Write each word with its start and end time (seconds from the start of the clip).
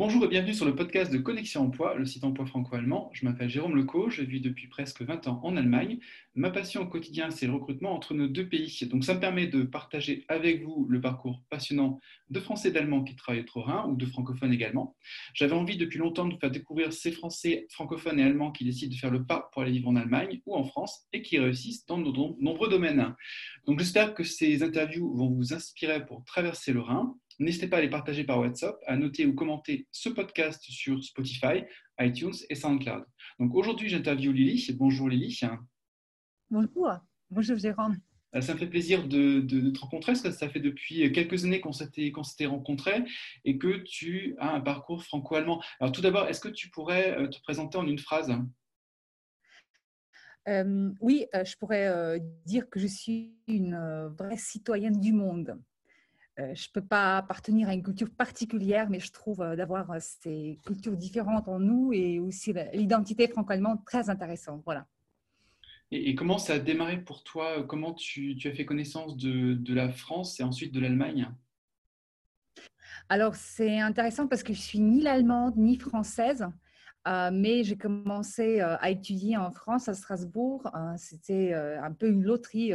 Bonjour 0.00 0.24
et 0.24 0.28
bienvenue 0.28 0.54
sur 0.54 0.64
le 0.64 0.74
podcast 0.74 1.12
de 1.12 1.18
Connexion 1.18 1.60
Emploi, 1.60 1.94
le 1.94 2.06
site 2.06 2.24
emploi 2.24 2.46
franco-allemand. 2.46 3.10
Je 3.12 3.26
m'appelle 3.26 3.50
Jérôme 3.50 3.76
Leco, 3.76 4.08
je 4.08 4.22
vis 4.22 4.40
depuis 4.40 4.66
presque 4.66 5.02
20 5.02 5.28
ans 5.28 5.42
en 5.44 5.58
Allemagne. 5.58 5.98
Ma 6.34 6.48
passion 6.48 6.80
au 6.80 6.86
quotidien, 6.86 7.30
c'est 7.30 7.46
le 7.46 7.52
recrutement 7.52 7.92
entre 7.92 8.14
nos 8.14 8.26
deux 8.26 8.48
pays. 8.48 8.88
Donc 8.90 9.04
ça 9.04 9.12
me 9.12 9.20
permet 9.20 9.46
de 9.46 9.62
partager 9.62 10.24
avec 10.28 10.64
vous 10.64 10.86
le 10.88 11.02
parcours 11.02 11.42
passionnant 11.50 12.00
de 12.30 12.40
Français 12.40 12.70
et 12.70 12.72
d'Allemands 12.72 13.04
qui 13.04 13.14
travaillent 13.14 13.44
au 13.54 13.60
Rhin 13.60 13.88
ou 13.90 13.94
de 13.94 14.06
francophones 14.06 14.54
également. 14.54 14.96
J'avais 15.34 15.52
envie 15.52 15.76
depuis 15.76 15.98
longtemps 15.98 16.26
de 16.26 16.32
vous 16.32 16.40
faire 16.40 16.50
découvrir 16.50 16.94
ces 16.94 17.12
Français 17.12 17.66
francophones 17.68 18.18
et 18.18 18.22
allemands 18.22 18.52
qui 18.52 18.64
décident 18.64 18.94
de 18.94 18.98
faire 18.98 19.10
le 19.10 19.26
pas 19.26 19.50
pour 19.52 19.60
aller 19.60 19.72
vivre 19.72 19.88
en 19.88 19.96
Allemagne 19.96 20.40
ou 20.46 20.56
en 20.56 20.64
France 20.64 21.04
et 21.12 21.20
qui 21.20 21.38
réussissent 21.38 21.84
dans 21.84 21.98
de 21.98 22.10
nombreux 22.42 22.70
domaines. 22.70 23.14
Donc 23.66 23.80
j'espère 23.80 24.14
que 24.14 24.24
ces 24.24 24.62
interviews 24.62 25.14
vont 25.14 25.28
vous 25.28 25.52
inspirer 25.52 26.06
pour 26.06 26.24
traverser 26.24 26.72
le 26.72 26.80
Rhin 26.80 27.14
N'hésitez 27.40 27.68
pas 27.68 27.78
à 27.78 27.80
les 27.80 27.88
partager 27.88 28.24
par 28.24 28.38
WhatsApp, 28.38 28.76
à 28.86 28.96
noter 28.96 29.24
ou 29.24 29.34
commenter 29.34 29.88
ce 29.90 30.10
podcast 30.10 30.62
sur 30.62 31.02
Spotify, 31.02 31.64
iTunes 31.98 32.34
et 32.50 32.54
SoundCloud. 32.54 33.06
Donc 33.38 33.54
aujourd'hui, 33.54 33.88
j'interviewe 33.88 34.32
Lily. 34.32 34.76
Bonjour 34.76 35.08
Lily. 35.08 35.40
Bonjour. 36.50 36.92
Bonjour 37.30 37.56
Jérôme. 37.56 37.96
Euh, 38.34 38.42
ça 38.42 38.52
me 38.52 38.58
fait 38.58 38.66
plaisir 38.66 39.08
de, 39.08 39.40
te 39.40 39.80
rencontrer 39.80 40.12
parce 40.12 40.20
que 40.20 40.30
ça 40.30 40.50
fait 40.50 40.60
depuis 40.60 41.10
quelques 41.12 41.46
années 41.46 41.60
qu'on 41.60 41.72
s'était 41.72 42.44
rencontrés 42.44 43.04
et 43.46 43.56
que 43.56 43.78
tu 43.84 44.36
as 44.38 44.52
un 44.52 44.60
parcours 44.60 45.02
franco-allemand. 45.02 45.62
Alors 45.80 45.92
tout 45.92 46.02
d'abord, 46.02 46.28
est-ce 46.28 46.40
que 46.40 46.50
tu 46.50 46.68
pourrais 46.68 47.16
euh, 47.16 47.26
te 47.26 47.40
présenter 47.40 47.78
en 47.78 47.86
une 47.86 47.98
phrase? 47.98 48.30
Euh, 50.46 50.90
Oui, 51.00 51.24
je 51.32 51.56
pourrais 51.56 52.20
dire 52.44 52.68
que 52.68 52.78
je 52.78 52.86
suis 52.86 53.34
une 53.48 54.12
vraie 54.18 54.36
citoyenne 54.36 55.00
du 55.00 55.14
monde. 55.14 55.58
Euh, 56.38 56.54
je 56.54 56.68
ne 56.68 56.72
peux 56.72 56.86
pas 56.86 57.18
appartenir 57.18 57.68
à 57.68 57.74
une 57.74 57.82
culture 57.82 58.10
particulière, 58.10 58.88
mais 58.88 59.00
je 59.00 59.10
trouve 59.10 59.42
euh, 59.42 59.56
d'avoir 59.56 59.90
euh, 59.90 59.98
ces 60.00 60.58
cultures 60.64 60.96
différentes 60.96 61.48
en 61.48 61.58
nous 61.58 61.92
et 61.92 62.20
aussi 62.20 62.54
l'identité 62.72 63.28
franco-allemande 63.28 63.84
très 63.84 64.08
intéressante. 64.10 64.62
Voilà. 64.64 64.86
Et, 65.90 66.14
comment 66.14 66.38
ça 66.38 66.54
a 66.54 66.58
démarré 66.60 66.98
pour 67.02 67.24
toi? 67.24 67.64
Comment 67.64 67.92
tu, 67.92 68.38
as 68.44 68.52
fait 68.52 68.64
connaissance 68.64 69.16
de, 69.16 69.54
de, 69.54 69.74
la 69.74 69.90
France 69.90 70.38
et 70.38 70.44
ensuite 70.44 70.72
de 70.72 70.78
l'Allemagne? 70.78 71.28
Alors, 73.08 73.34
c'est 73.34 73.80
intéressant 73.80 74.28
parce 74.28 74.44
que 74.44 74.52
je 74.52 74.60
suis 74.60 74.78
ni 74.78 75.00
l'allemande 75.00 75.56
ni 75.56 75.78
française. 75.78 76.46
Euh, 77.08 77.30
mais 77.32 77.64
j'ai 77.64 77.76
commencé 77.76 78.60
euh, 78.60 78.76
à 78.78 78.90
étudier 78.90 79.36
en 79.36 79.50
France, 79.50 79.88
à 79.88 79.94
Strasbourg. 79.94 80.70
Euh, 80.74 80.92
c'était 80.96 81.54
un 81.54 81.92
peu 81.92 82.08
une 82.08 82.22
loterie 82.22 82.72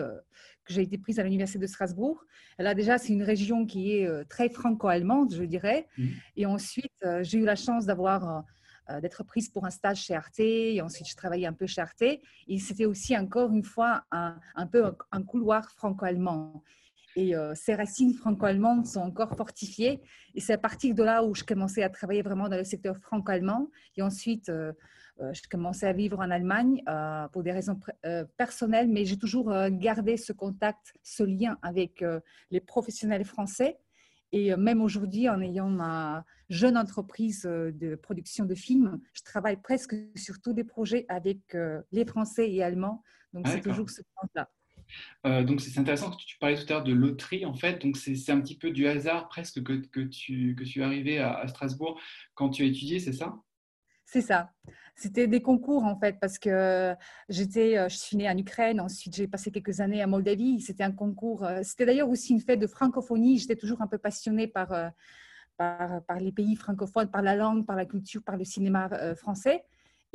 que 0.65 0.73
j'ai 0.73 0.81
été 0.81 0.97
prise 0.97 1.19
à 1.19 1.23
l'Université 1.23 1.59
de 1.59 1.67
Strasbourg. 1.67 2.23
Là, 2.57 2.73
déjà, 2.73 2.97
c'est 2.97 3.13
une 3.13 3.23
région 3.23 3.65
qui 3.65 3.93
est 3.93 4.29
très 4.29 4.49
franco-allemande, 4.49 5.33
je 5.33 5.43
dirais. 5.43 5.87
Mmh. 5.97 6.07
Et 6.37 6.45
ensuite, 6.45 7.05
j'ai 7.21 7.37
eu 7.37 7.45
la 7.45 7.55
chance 7.55 7.85
d'avoir 7.85 8.43
d'être 9.01 9.23
prise 9.23 9.49
pour 9.49 9.65
un 9.65 9.71
stage 9.71 10.03
chez 10.03 10.13
Arte 10.13 10.39
et 10.39 10.79
ensuite 10.79 11.09
je 11.09 11.15
travaillais 11.15 11.47
un 11.47 11.53
peu 11.53 11.65
chez 11.65 11.81
Arte 11.81 12.03
et 12.03 12.59
c'était 12.59 12.85
aussi 12.85 13.17
encore 13.17 13.51
une 13.51 13.63
fois 13.63 14.03
un, 14.11 14.37
un 14.53 14.67
peu 14.67 14.93
un 15.11 15.23
couloir 15.23 15.71
franco-allemand 15.71 16.61
et 17.15 17.35
euh, 17.35 17.53
ces 17.55 17.75
racines 17.75 18.13
franco-allemandes 18.13 18.85
sont 18.85 18.99
encore 18.99 19.35
fortifiées. 19.35 20.01
Et 20.33 20.41
c'est 20.41 20.53
à 20.53 20.57
partir 20.57 20.93
de 20.93 21.03
là 21.03 21.23
où 21.23 21.33
je 21.33 21.43
commençais 21.43 21.81
à 21.81 21.89
travailler 21.89 22.21
vraiment 22.21 22.49
dans 22.49 22.57
le 22.57 22.65
secteur 22.65 22.97
franco-allemand. 22.97 23.69
Et 23.95 24.01
ensuite, 24.01 24.49
euh, 24.49 24.73
euh, 25.21 25.33
je 25.33 25.41
commençais 25.49 25.87
à 25.87 25.93
vivre 25.93 26.19
en 26.19 26.29
Allemagne 26.29 26.83
pour 27.31 27.43
des 27.43 27.53
raisons 27.53 27.79
personnelles, 28.37 28.89
mais 28.89 29.05
j'ai 29.05 29.17
toujours 29.17 29.53
gardé 29.69 30.17
ce 30.17 30.33
contact, 30.33 30.93
ce 31.03 31.23
lien 31.23 31.57
avec 31.61 32.03
les 32.51 32.59
professionnels 32.59 33.23
français. 33.23 33.77
Et 34.33 34.53
même 34.57 34.81
aujourd'hui, 34.81 35.29
en 35.29 35.39
ayant 35.39 35.69
ma 35.69 36.25
jeune 36.49 36.77
entreprise 36.77 37.43
de 37.43 37.95
production 37.95 38.43
de 38.43 38.55
films, 38.55 38.99
je 39.13 39.21
travaille 39.23 39.55
presque 39.55 39.95
sur 40.15 40.41
tous 40.41 40.51
des 40.51 40.65
projets 40.65 41.05
avec 41.07 41.55
les 41.93 42.05
Français 42.05 42.51
et 42.51 42.61
Allemands. 42.61 43.01
Donc, 43.31 43.47
c'est 43.47 43.61
toujours 43.61 43.89
ce 43.89 44.01
point-là. 44.01 44.49
Euh, 45.25 45.43
donc 45.43 45.61
c'est 45.61 45.79
intéressant 45.79 46.11
que 46.11 46.17
tu 46.17 46.37
parlais 46.37 46.55
tout 46.55 46.65
à 46.69 46.75
l'heure 46.75 46.83
de 46.83 46.93
loterie 46.93 47.45
en 47.45 47.53
fait. 47.53 47.81
Donc 47.81 47.97
c'est 47.97 48.31
un 48.31 48.41
petit 48.41 48.57
peu 48.57 48.71
du 48.71 48.87
hasard 48.87 49.27
presque 49.27 49.63
que, 49.63 49.73
que, 49.87 50.01
tu, 50.01 50.55
que 50.55 50.63
tu 50.63 50.81
es 50.81 50.83
arrivé 50.83 51.19
à, 51.19 51.47
Strasbourg 51.47 51.99
quand 52.33 52.49
tu 52.49 52.63
as 52.63 52.65
étudié, 52.65 52.99
c'est 52.99 53.13
ça? 53.13 53.35
C'est 54.05 54.21
ça. 54.21 54.51
C'était 54.95 55.27
des 55.27 55.41
concours 55.41 55.83
en 55.83 55.99
fait 55.99 56.19
parce 56.21 56.37
que 56.37 56.95
j'étais, 57.27 57.77
euh, 57.77 57.89
je 57.89 57.97
suis 57.97 58.15
née 58.17 58.29
en 58.29 58.37
Ukraine, 58.37 58.79
ensuite 58.79 59.15
j'ai 59.15 59.27
passé 59.27 59.51
quelques 59.51 59.79
années 59.79 60.01
à 60.01 60.07
Moldavie. 60.07 60.61
C'était 60.61 60.83
un 60.83 60.91
concours. 60.91 61.43
Euh, 61.43 61.61
c'était 61.63 61.85
d'ailleurs 61.85 62.09
aussi 62.09 62.33
une 62.33 62.39
fête 62.39 62.59
de 62.59 62.67
francophonie. 62.67 63.39
J'étais 63.39 63.55
toujours 63.55 63.81
un 63.81 63.87
peu 63.87 63.97
passionnée 63.97 64.47
par, 64.47 64.69
par, 65.57 66.19
les 66.19 66.31
pays 66.31 66.55
francophones, 66.55 67.09
par 67.09 67.21
la 67.21 67.35
langue, 67.35 67.65
par 67.65 67.75
la 67.75 67.85
culture, 67.85 68.23
par 68.23 68.37
le 68.37 68.45
cinéma 68.45 68.89
français. 69.15 69.65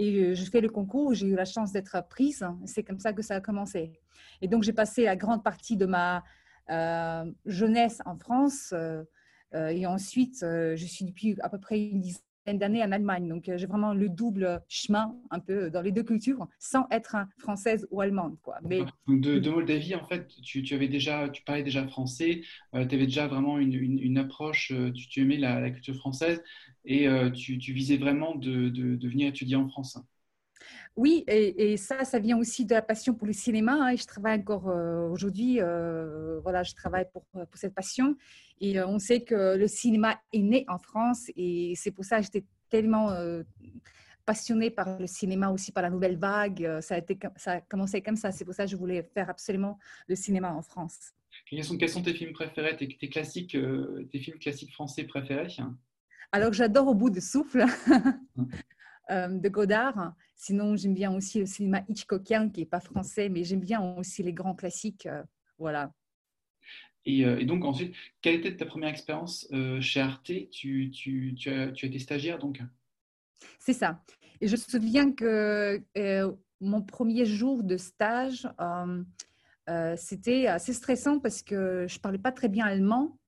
Et 0.02 0.34
je 0.34 0.50
fais 0.50 0.62
le 0.62 0.70
concours, 0.70 1.12
j'ai 1.12 1.26
eu 1.26 1.34
la 1.34 1.44
chance 1.44 1.72
d'être 1.72 2.02
prise. 2.08 2.42
C'est 2.64 2.82
comme 2.82 2.98
ça 2.98 3.12
que 3.12 3.20
ça 3.20 3.34
a 3.34 3.40
commencé. 3.42 3.92
Et 4.40 4.48
donc, 4.48 4.62
j'ai 4.62 4.72
passé 4.72 5.04
la 5.04 5.14
grande 5.14 5.44
partie 5.44 5.76
de 5.76 5.84
ma 5.84 6.24
euh, 6.70 7.30
jeunesse 7.44 8.00
en 8.06 8.16
France. 8.16 8.70
Euh, 8.72 9.02
euh, 9.54 9.68
et 9.68 9.84
ensuite, 9.84 10.38
je 10.40 10.86
suis 10.86 11.04
depuis 11.04 11.36
à 11.42 11.50
peu 11.50 11.58
près 11.58 11.78
une 11.82 12.00
dizaine 12.00 12.22
d'années 12.46 12.82
en 12.82 12.92
Allemagne. 12.92 13.28
Donc, 13.28 13.50
j'ai 13.54 13.66
vraiment 13.66 13.94
le 13.94 14.08
double 14.08 14.62
chemin 14.68 15.16
un 15.30 15.40
peu 15.40 15.70
dans 15.70 15.82
les 15.82 15.92
deux 15.92 16.02
cultures 16.02 16.46
sans 16.58 16.86
être 16.90 17.16
française 17.38 17.86
ou 17.90 18.00
allemande. 18.00 18.36
Quoi. 18.42 18.56
Mais... 18.62 18.80
De, 19.06 19.50
Moldavie, 19.50 19.94
en 19.94 20.04
fait, 20.04 20.28
tu, 20.42 20.64
avais 20.74 20.88
déjà, 20.88 21.28
tu 21.28 21.42
parlais 21.42 21.62
déjà 21.62 21.86
français, 21.86 22.42
tu 22.72 22.78
avais 22.78 23.06
déjà 23.06 23.26
vraiment 23.26 23.58
une, 23.58 23.74
une, 23.74 24.18
approche, 24.18 24.72
tu, 24.94 25.20
aimais 25.20 25.36
la, 25.36 25.70
culture 25.70 25.96
française 25.96 26.42
et 26.84 27.06
tu, 27.34 27.72
visais 27.72 27.96
vraiment 27.96 28.34
de, 28.34 28.68
de, 28.68 29.08
venir 29.08 29.28
étudier 29.28 29.56
en 29.56 29.68
France. 29.68 29.98
Oui, 30.96 31.24
et, 31.28 31.76
ça, 31.76 32.04
ça 32.04 32.18
vient 32.18 32.36
aussi 32.38 32.64
de 32.64 32.74
la 32.74 32.82
passion 32.82 33.14
pour 33.14 33.26
le 33.26 33.32
cinéma. 33.32 33.72
Hein, 33.72 33.88
et 33.90 33.96
je 33.96 34.06
travaille 34.06 34.38
encore 34.38 34.68
euh, 34.68 35.08
aujourd'hui, 35.08 35.60
euh, 35.60 36.40
voilà, 36.40 36.62
je 36.62 36.74
travaille 36.74 37.06
pour, 37.12 37.24
pour 37.32 37.46
cette 37.54 37.74
passion. 37.74 38.16
Et 38.60 38.78
euh, 38.78 38.86
on 38.86 38.98
sait 38.98 39.22
que 39.22 39.56
le 39.56 39.66
cinéma 39.66 40.20
est 40.32 40.42
né 40.42 40.64
en 40.68 40.78
France 40.78 41.30
et 41.36 41.72
c'est 41.76 41.90
pour 41.90 42.04
ça 42.04 42.18
que 42.18 42.24
j'étais 42.24 42.44
tellement 42.68 43.12
passionnée 44.24 44.70
par 44.70 45.00
le 45.00 45.06
cinéma, 45.08 45.50
aussi 45.50 45.72
par 45.72 45.82
la 45.82 45.90
nouvelle 45.90 46.16
vague. 46.16 46.80
Ça 46.80 46.94
a, 46.94 46.98
été, 46.98 47.18
ça 47.36 47.52
a 47.52 47.60
commencé 47.62 48.00
comme 48.00 48.16
ça. 48.16 48.30
C'est 48.30 48.44
pour 48.44 48.54
ça 48.54 48.64
que 48.64 48.70
je 48.70 48.76
voulais 48.76 49.02
faire 49.14 49.28
absolument 49.28 49.78
le 50.06 50.14
cinéma 50.14 50.52
en 50.52 50.62
France. 50.62 51.12
Quels 51.48 51.64
sont, 51.64 51.76
quels 51.76 51.88
sont 51.88 52.02
tes 52.02 52.14
films 52.14 52.32
préférés, 52.32 52.76
tes, 52.76 52.86
tes 52.86 53.08
classiques, 53.08 53.56
tes 54.12 54.18
films 54.18 54.38
classiques 54.38 54.72
français 54.72 55.04
préférés? 55.04 55.48
Alors, 56.30 56.52
j'adore 56.52 56.88
Au 56.88 56.94
bout 56.94 57.10
de 57.10 57.20
souffle. 57.20 57.64
Euh, 59.10 59.28
de 59.28 59.48
Godard. 59.48 60.14
Sinon, 60.36 60.76
j'aime 60.76 60.94
bien 60.94 61.12
aussi 61.12 61.40
le 61.40 61.46
cinéma 61.46 61.82
Hitchcockien, 61.88 62.48
qui 62.48 62.60
n'est 62.60 62.66
pas 62.66 62.80
français, 62.80 63.28
mais 63.28 63.42
j'aime 63.42 63.60
bien 63.60 63.80
aussi 63.96 64.22
les 64.22 64.32
grands 64.32 64.54
classiques. 64.54 65.06
Euh, 65.06 65.22
voilà. 65.58 65.92
Euh, 67.08 67.38
et, 67.38 67.44
donc, 67.44 67.64
ensuite, 67.64 67.94
quelle 68.22 68.36
était 68.36 68.56
ta 68.56 68.66
première 68.66 68.90
expérience 68.90 69.48
chez 69.80 70.00
Arte? 70.00 70.30
Tu, 70.50 70.90
tu, 70.90 71.34
tu, 71.36 71.50
as, 71.50 71.72
tu, 71.72 71.86
as, 71.86 71.88
été 71.88 71.98
stagiaire, 71.98 72.38
donc? 72.38 72.60
C'est 73.58 73.72
ça. 73.72 74.00
Et 74.40 74.46
je 74.46 74.52
me 74.52 74.56
souviens 74.60 75.12
que 75.12 75.82
mon 76.60 76.82
premier 76.82 77.24
jour 77.24 77.64
de 77.64 77.76
stage, 77.76 78.46
c'était 79.96 80.46
assez 80.46 80.72
stressant 80.72 81.18
parce 81.18 81.42
que 81.42 81.86
je 81.88 81.96
ne 81.96 82.00
parlais 82.00 82.18
pas 82.18 82.32
très 82.32 82.48
bien 82.48 82.66
allemand 82.66 83.18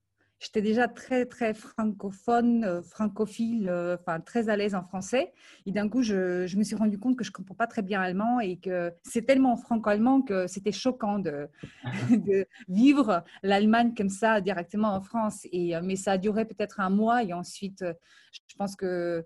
j'étais 0.43 0.61
déjà 0.61 0.89
très, 0.89 1.25
très 1.25 1.55
francophone, 1.55 2.65
euh, 2.65 2.83
francophile, 2.83 3.69
euh, 3.69 3.97
enfin 3.99 4.21
très 4.21 4.49
à 4.49 4.57
l'aise 4.57 4.75
en 4.75 4.83
français. 4.83 5.33
Et 5.67 5.73
d'un 5.73 5.89
coup, 5.89 6.03
je, 6.03 6.57
me 6.57 6.65
suis 6.65 6.75
rendu 6.75 6.99
compte 6.99 7.17
que 7.17 7.25
je 7.25 7.31
ne 7.31 7.33
comprends 7.33 7.55
pas 7.55 7.69
très 7.69 7.83
bien 7.83 8.01
allemand 8.01 8.41
et 8.41 8.57
que 8.57 8.93
c'est 9.05 9.23
tellement 9.23 9.57
franco-allemand 9.57 10.23
que 10.23 10.47
c'était 10.49 10.73
choquant 10.73 11.19
de, 11.21 11.49
vivre 12.69 13.25
l'Allemagne 13.43 13.95
comme 13.97 14.09
ça 14.09 14.41
directement 14.41 14.95
en 14.95 15.01
France. 15.01 15.47
Et, 15.53 15.77
euh, 15.77 15.81
mais 15.83 15.97
ça 15.97 16.13
a 16.13 16.19
duré 16.19 16.45
peut-être 16.45 16.81
un 16.81 16.91
mois 16.91 17.23
et 17.23 17.33
ensuite, 17.33 17.85
je 18.33 18.57
pense 18.57 18.77
que 18.77 19.25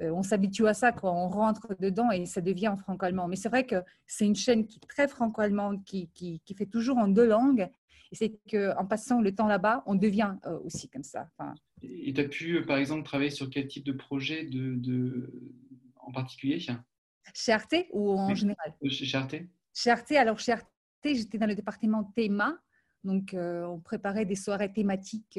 on 0.00 0.22
s'habitue 0.22 0.68
à 0.68 0.74
ça 0.74 0.92
quand 0.92 1.12
on 1.12 1.28
rentre 1.28 1.74
dedans 1.80 2.12
et 2.12 2.24
ça 2.24 2.40
devient 2.40 2.68
en 2.68 2.76
franco-allemand. 2.76 3.26
Mais 3.26 3.34
c'est 3.34 3.48
vrai 3.48 3.66
que 3.66 3.82
c'est 4.06 4.26
une 4.26 4.36
chaîne 4.36 4.64
qui 4.64 4.78
est 4.80 4.86
très 4.86 5.08
franco-allemande, 5.08 5.82
qui, 5.84 6.08
qui, 6.10 6.40
fait 6.56 6.66
toujours 6.66 6.98
en 6.98 7.08
deux 7.08 7.26
langues 7.26 7.68
et 8.10 8.16
c'est 8.16 8.38
qu'en 8.50 8.86
passant 8.86 9.20
le 9.20 9.34
temps 9.34 9.46
là-bas, 9.46 9.82
on 9.86 9.94
devient 9.94 10.36
euh, 10.46 10.58
aussi 10.60 10.88
comme 10.88 11.02
ça. 11.02 11.28
et 11.82 12.12
tu 12.12 12.20
as 12.20 12.24
pu, 12.28 12.56
euh, 12.56 12.66
par 12.66 12.78
exemple, 12.78 13.04
travailler 13.04 13.30
sur 13.30 13.50
quel 13.50 13.66
type 13.66 13.84
de 13.84 13.92
projet 13.92 14.44
de, 14.44 15.30
en 15.96 16.12
particulier? 16.12 16.58
Chez 17.34 17.52
Arte 17.52 17.74
ou 17.92 18.12
en 18.12 18.34
général? 18.34 18.74
Euh, 18.82 18.88
Chez 18.88 19.16
Arte 19.16 19.36
Chez 19.74 19.90
Arte, 19.90 20.12
alors 20.12 20.38
chez 20.38 20.52
Arte, 20.52 20.68
j'étais 21.04 21.38
dans 21.38 21.46
le 21.46 21.54
département 21.54 22.04
théma. 22.16 22.58
Donc, 23.04 23.34
on 23.34 23.80
préparait 23.80 24.24
des 24.24 24.34
soirées 24.34 24.72
thématiques. 24.72 25.38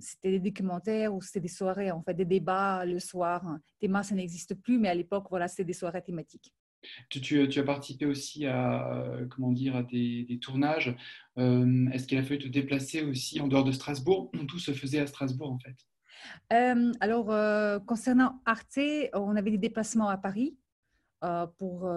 c'était 0.00 0.30
des 0.30 0.40
documentaires 0.40 1.14
ou 1.14 1.20
c'était 1.20 1.40
des 1.40 1.48
soirées, 1.48 1.90
en 1.90 2.02
fait, 2.02 2.14
des 2.14 2.24
débats 2.24 2.84
le 2.84 2.98
soir. 2.98 3.58
Théma, 3.78 4.02
ça 4.02 4.14
n'existe 4.14 4.54
plus, 4.54 4.78
mais 4.78 4.88
à 4.88 4.94
l'époque, 4.94 5.26
voilà, 5.30 5.46
c'était 5.46 5.64
des 5.64 5.72
soirées 5.74 6.02
thématiques. 6.02 6.52
Tu, 7.08 7.58
as 7.58 7.62
participé 7.62 8.06
aussi 8.06 8.46
à, 8.46 9.16
comment 9.30 9.52
dire, 9.52 9.76
à 9.76 9.82
des, 9.82 10.38
tournages. 10.40 10.96
Euh, 11.38 11.88
est-ce 11.92 12.06
qu'il 12.06 12.18
a 12.18 12.22
fallu 12.22 12.38
te 12.38 12.48
déplacer 12.48 13.02
aussi 13.02 13.40
en 13.40 13.48
dehors 13.48 13.64
de 13.64 13.72
Strasbourg? 13.72 14.30
Tout 14.48 14.58
se 14.58 14.72
faisait 14.72 15.00
à 15.00 15.06
Strasbourg, 15.06 15.52
en 15.52 15.58
fait? 15.58 15.76
alors, 17.00 17.26
concernant 17.84 18.40
Arte, 18.46 18.78
on 19.14 19.34
avait 19.34 19.50
des 19.50 19.58
déplacements 19.58 20.08
à 20.08 20.16
Paris. 20.16 20.56
pour, 21.58 21.90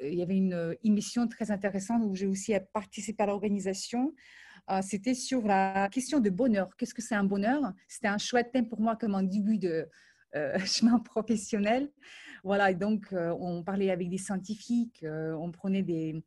il 0.00 0.14
y 0.14 0.22
avait 0.22 0.36
une 0.36 0.74
émission 0.84 1.28
très 1.28 1.50
intéressante 1.50 2.02
où 2.04 2.14
j'ai 2.14 2.26
aussi 2.26 2.54
participé 2.72 3.22
à 3.22 3.26
l'organisation. 3.26 4.14
C'était 4.82 5.14
sur 5.14 5.42
la 5.46 5.88
question 5.90 6.20
de 6.20 6.30
bonheur. 6.30 6.74
Qu'est-ce 6.76 6.94
que 6.94 7.02
c'est 7.02 7.14
un 7.14 7.24
bonheur? 7.24 7.60
C'était 7.88 8.08
un 8.08 8.18
chouette 8.18 8.52
thème 8.52 8.68
pour 8.68 8.80
moi 8.80 8.96
comme 8.96 9.14
un 9.14 9.22
début 9.22 9.58
de 9.58 9.86
chemin 10.64 10.98
professionnel. 10.98 11.90
Voilà, 12.46 12.72
donc 12.72 13.12
on 13.12 13.64
parlait 13.64 13.90
avec 13.90 14.08
des 14.08 14.18
scientifiques, 14.18 15.04
on 15.04 15.50
prenait 15.50 15.82
des, 15.82 16.22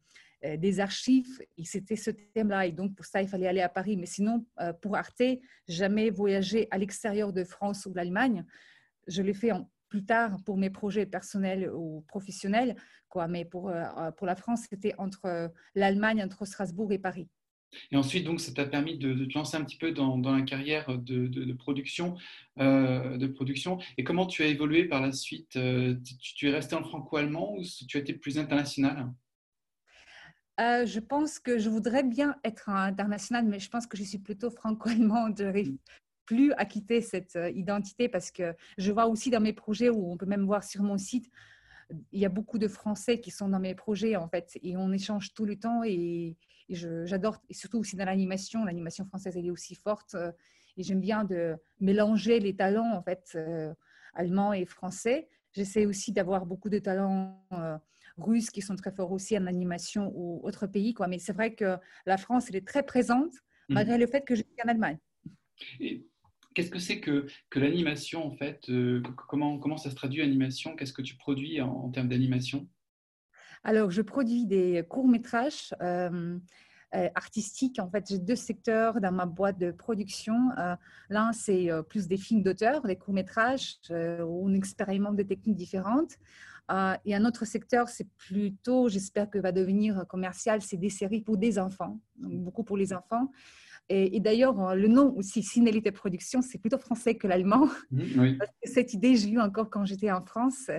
euh, 0.45 0.55
des 0.55 0.79
archives 0.79 1.41
et 1.57 1.65
c'était 1.65 1.97
ce 1.97 2.11
thème-là. 2.11 2.65
Et 2.65 2.71
donc, 2.71 2.95
pour 2.95 3.05
ça, 3.05 3.21
il 3.21 3.27
fallait 3.27 3.47
aller 3.47 3.61
à 3.61 3.67
Paris. 3.67 3.97
Mais 3.97 4.05
sinon, 4.05 4.45
euh, 4.61 4.71
pour 4.71 4.95
Arte, 4.95 5.21
jamais 5.67 6.09
voyager 6.09 6.69
à 6.71 6.77
l'extérieur 6.77 7.33
de 7.33 7.43
France 7.43 7.85
ou 7.85 7.91
de 7.91 7.97
l'Allemagne. 7.97 8.45
Je 9.07 9.21
l'ai 9.21 9.33
fait 9.33 9.51
plus 9.89 10.05
tard 10.05 10.37
pour 10.45 10.57
mes 10.57 10.69
projets 10.69 11.05
personnels 11.05 11.69
ou 11.73 12.05
professionnels. 12.07 12.77
Quoi. 13.09 13.27
Mais 13.27 13.43
pour, 13.43 13.69
euh, 13.69 14.11
pour 14.11 14.27
la 14.27 14.35
France, 14.35 14.61
c'était 14.69 14.95
entre 14.97 15.51
l'Allemagne, 15.75 16.23
entre 16.23 16.45
Strasbourg 16.45 16.93
et 16.93 16.99
Paris. 16.99 17.27
Et 17.91 17.97
ensuite, 17.97 18.23
donc, 18.23 18.39
ça 18.39 18.51
t'a 18.51 18.65
permis 18.65 18.97
de, 18.97 19.25
te 19.25 19.33
lancer 19.37 19.57
un 19.57 19.63
petit 19.63 19.77
peu 19.77 19.91
dans, 19.91 20.17
dans 20.17 20.35
la 20.35 20.41
carrière 20.41 20.97
de, 20.97 21.27
de, 21.27 21.53
production, 21.53 22.17
de 22.57 23.27
production. 23.27 23.79
Et 23.97 24.03
comment 24.03 24.25
tu 24.25 24.43
as 24.43 24.47
évolué 24.47 24.85
par 24.85 25.01
la 25.01 25.11
suite 25.11 25.51
tu, 25.51 26.17
tu, 26.35 26.49
es 26.49 26.51
resté 26.51 26.75
en 26.75 26.83
franco-allemand 26.83 27.55
ou 27.57 27.63
tu 27.87 27.97
as 27.97 27.99
été 27.99 28.13
plus 28.13 28.37
international? 28.37 29.09
Euh, 30.59 30.85
je 30.85 30.99
pense 30.99 31.39
que 31.39 31.57
je 31.57 31.69
voudrais 31.69 32.03
bien 32.03 32.35
être 32.43 32.69
international, 32.69 33.45
mais 33.45 33.59
je 33.59 33.69
pense 33.69 33.87
que 33.87 33.95
je 33.95 34.03
suis 34.03 34.17
plutôt 34.17 34.49
franco-allemande. 34.51 35.35
Je 35.37 35.43
n'arrive 35.43 35.77
plus 36.25 36.51
à 36.53 36.65
quitter 36.65 37.01
cette 37.01 37.37
euh, 37.37 37.49
identité 37.51 38.09
parce 38.09 38.29
que 38.29 38.53
je 38.77 38.91
vois 38.91 39.07
aussi 39.07 39.29
dans 39.29 39.39
mes 39.39 39.53
projets, 39.53 39.89
où 39.89 40.11
on 40.11 40.17
peut 40.17 40.25
même 40.25 40.45
voir 40.45 40.63
sur 40.63 40.83
mon 40.83 40.97
site, 40.97 41.29
il 42.11 42.19
y 42.19 42.25
a 42.25 42.29
beaucoup 42.29 42.57
de 42.57 42.67
Français 42.67 43.19
qui 43.19 43.31
sont 43.31 43.49
dans 43.49 43.59
mes 43.59 43.75
projets 43.75 44.15
en 44.15 44.27
fait, 44.27 44.57
et 44.61 44.77
on 44.77 44.91
échange 44.91 45.33
tout 45.33 45.45
le 45.45 45.57
temps. 45.57 45.83
Et, 45.83 46.37
j'adore, 46.69 47.41
et 47.49 47.55
surtout 47.55 47.79
aussi 47.79 47.95
dans 47.95 48.05
l'animation, 48.05 48.63
l'animation 48.63 49.03
française 49.05 49.35
elle 49.37 49.47
est 49.47 49.51
aussi 49.51 49.75
forte. 49.75 50.13
Euh, 50.15 50.31
et 50.77 50.83
j'aime 50.83 51.01
bien 51.01 51.23
de 51.23 51.55
mélanger 51.79 52.39
les 52.39 52.55
talents 52.55 52.93
en 52.93 53.01
fait 53.01 53.37
allemands 54.13 54.53
et 54.53 54.65
français. 54.65 55.27
J'essaie 55.51 55.85
aussi 55.85 56.13
d'avoir 56.13 56.45
beaucoup 56.45 56.69
de 56.69 56.79
talents 56.79 57.43
russes 58.19 58.49
qui 58.49 58.61
sont 58.61 58.75
très 58.75 58.91
forts 58.91 59.11
aussi 59.11 59.37
en 59.37 59.47
animation 59.47 60.11
ou 60.15 60.39
autres 60.43 60.67
pays. 60.67 60.93
Quoi. 60.93 61.07
Mais 61.07 61.19
c'est 61.19 61.33
vrai 61.33 61.53
que 61.53 61.77
la 62.05 62.17
France, 62.17 62.45
elle 62.49 62.57
est 62.57 62.67
très 62.67 62.83
présente, 62.83 63.33
mhm. 63.69 63.75
malgré 63.75 63.97
le 63.97 64.07
fait 64.07 64.21
que 64.21 64.35
je 64.35 64.41
suis 64.41 64.61
en 64.63 64.69
Allemagne. 64.69 64.97
Qu'est-ce 66.59 66.71
que 66.71 66.79
c'est 66.79 66.99
que, 66.99 67.25
que 67.49 67.57
l'animation, 67.57 68.27
en 68.27 68.31
fait 68.31 68.69
euh, 68.69 69.01
comment, 69.29 69.59
comment 69.59 69.77
ça 69.77 69.89
se 69.89 69.95
traduit, 69.95 70.21
animation? 70.21 70.75
Qu'est-ce 70.75 70.91
que 70.91 71.01
tu 71.01 71.15
produis 71.15 71.61
en, 71.61 71.89
termes 71.89 72.09
d'animation? 72.09 72.67
Alors, 73.63 73.91
je 73.91 74.01
produis 74.01 74.45
des 74.45 74.83
courts-métrages. 74.89 75.73
Euh, 75.81 76.37
euh, 76.95 77.07
artistiques. 77.13 77.77
En 77.77 77.87
fait, 77.87 78.07
j'ai 78.09 78.17
deux 78.17 78.35
secteurs 78.35 78.99
dans 78.99 79.11
ma 79.11 79.27
boîte 79.27 79.59
de 79.59 79.69
production. 79.69 80.49
L'un, 81.09 81.31
c'est 81.33 81.69
plus 81.87 82.07
des 82.07 82.17
films 82.17 82.41
d'auteur, 82.41 82.81
des 82.81 82.95
courts-métrages, 82.95 83.75
où 83.91 84.49
on 84.49 84.53
expérimente 84.55 85.15
des 85.15 85.27
techniques 85.27 85.55
différentes. 85.55 86.17
Et 87.05 87.13
un 87.13 87.25
autre 87.25 87.45
secteur, 87.45 87.89
c'est 87.89 88.09
plutôt, 88.17 88.89
j'espère 88.89 89.29
que 89.29 89.37
va 89.37 89.51
devenir 89.51 90.03
commercial, 90.07 90.63
c'est 90.63 90.77
des 90.77 90.89
séries 90.89 91.21
pour 91.21 91.37
des 91.37 91.59
enfants, 91.59 91.99
beaucoup 92.17 92.63
pour 92.63 92.75
les 92.75 92.91
enfants. 92.91 93.29
Et, 93.89 94.19
d'ailleurs, 94.19 94.59
euh, 94.59 94.75
le 94.75 94.87
nom 94.87 95.13
aussi, 95.17 95.41
Cinélité 95.41 95.91
Production, 95.91 96.41
c'est 96.41 96.59
plutôt 96.59 96.77
français 96.77 97.15
que 97.15 97.27
l'allemand. 97.27 97.67
Mmh, 97.91 98.37
cette 98.63 98.93
idée, 98.93 99.15
j'ai 99.15 99.29
eu 99.29 99.39
encore 99.39 99.69
quand 99.69 99.83
j'étais 99.83 100.11
en 100.11 100.21
France. 100.21 100.69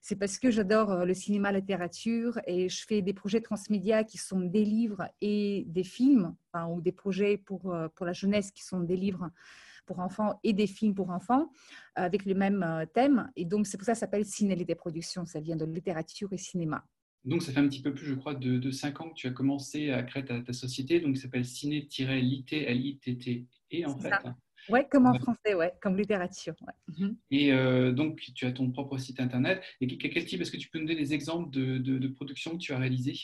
C'est 0.00 0.16
parce 0.16 0.38
que 0.38 0.50
j'adore 0.50 0.92
euh, 0.92 1.04
le 1.04 1.14
cinéma, 1.14 1.50
la 1.50 1.58
littérature 1.58 2.38
et 2.46 2.68
je 2.68 2.84
fais 2.86 3.02
des 3.02 3.12
projets 3.12 3.40
transmédia 3.40 4.04
qui 4.04 4.18
sont 4.18 4.40
des 4.40 4.64
livres 4.64 5.08
et 5.20 5.64
des 5.66 5.84
films, 5.84 6.34
ou 6.68 6.80
des 6.80 6.92
projets 6.92 7.36
pour, 7.36 7.74
pour 7.94 8.06
la 8.06 8.12
jeunesse 8.12 8.50
qui 8.50 8.64
sont 8.64 8.80
des 8.80 8.96
livres 8.96 9.30
pour 9.90 9.98
enfants 9.98 10.38
et 10.44 10.52
des 10.52 10.68
films 10.68 10.94
pour 10.94 11.10
enfants 11.10 11.50
euh, 11.98 12.02
avec 12.02 12.24
le 12.24 12.34
même 12.34 12.62
euh, 12.62 12.86
thème. 12.86 13.28
Et 13.34 13.44
donc, 13.44 13.66
c'est 13.66 13.76
pour 13.76 13.84
ça 13.84 13.92
que 13.92 13.98
ça 13.98 14.06
s'appelle 14.06 14.24
Ciné-Lité 14.24 14.76
Production. 14.76 15.26
Ça 15.26 15.40
vient 15.40 15.56
de 15.56 15.64
littérature 15.64 16.32
et 16.32 16.38
cinéma. 16.38 16.84
Donc, 17.24 17.42
ça 17.42 17.52
fait 17.52 17.60
un 17.60 17.68
petit 17.68 17.82
peu 17.82 17.92
plus, 17.92 18.06
je 18.06 18.14
crois, 18.14 18.34
de, 18.34 18.58
de 18.58 18.70
5 18.70 19.00
ans 19.00 19.10
que 19.10 19.14
tu 19.14 19.26
as 19.26 19.30
commencé 19.30 19.90
à 19.90 20.02
créer 20.02 20.24
ta, 20.24 20.52
société. 20.52 21.00
Donc, 21.00 21.16
ça 21.16 21.24
s'appelle 21.24 21.44
Ciné-Lité, 21.44 22.64
L-I-T-T-E, 22.64 23.86
en 23.86 23.98
fait. 23.98 24.12
Oui, 24.68 24.80
comme 24.90 25.06
en 25.06 25.14
français, 25.14 25.54
ouais, 25.54 25.72
comme 25.80 25.96
littérature. 25.96 26.54
Mhm. 26.88 27.16
Et 27.30 27.52
euh, 27.52 27.92
donc, 27.92 28.20
tu 28.34 28.46
as 28.46 28.52
ton 28.52 28.70
propre 28.70 28.98
site 28.98 29.20
internet. 29.20 29.62
Et 29.80 29.86
quel 29.98 30.24
type, 30.24 30.40
est-ce 30.40 30.50
que 30.50 30.56
tu 30.56 30.68
peux 30.68 30.78
nous 30.78 30.86
donner 30.86 31.00
des 31.00 31.14
exemples 31.14 31.50
de, 31.50 31.78
de, 31.78 31.98
de 31.98 32.08
productions 32.08 32.52
que 32.52 32.58
tu 32.58 32.72
as 32.72 32.78
réalisées? 32.78 33.14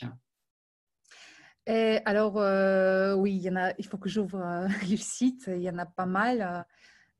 Alors, 2.05 2.37
euh, 2.37 3.13
oui, 3.15 3.35
il, 3.35 3.41
y 3.41 3.49
en 3.49 3.57
a, 3.57 3.73
il 3.77 3.85
faut 3.85 3.97
que 3.97 4.09
j'ouvre 4.09 4.39
euh, 4.39 4.67
le 4.89 4.95
site, 4.97 5.49
il 5.53 5.61
y 5.61 5.69
en 5.69 5.77
a 5.77 5.85
pas 5.85 6.05
mal. 6.05 6.65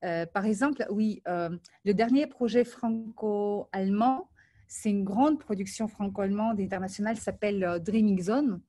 Euh, 0.03 0.25
par 0.25 0.45
exemple, 0.45 0.85
oui, 0.89 1.21
le 1.25 1.93
dernier 1.93 2.27
projet 2.27 2.63
franco-allemand, 2.63 4.29
c'est 4.67 4.89
une 4.89 5.03
grande 5.03 5.39
production 5.39 5.87
franco-allemande 5.87 6.59
internationale, 6.59 7.17
s'appelle 7.17 7.81
Dreaming 7.83 8.21
Zone. 8.21 8.61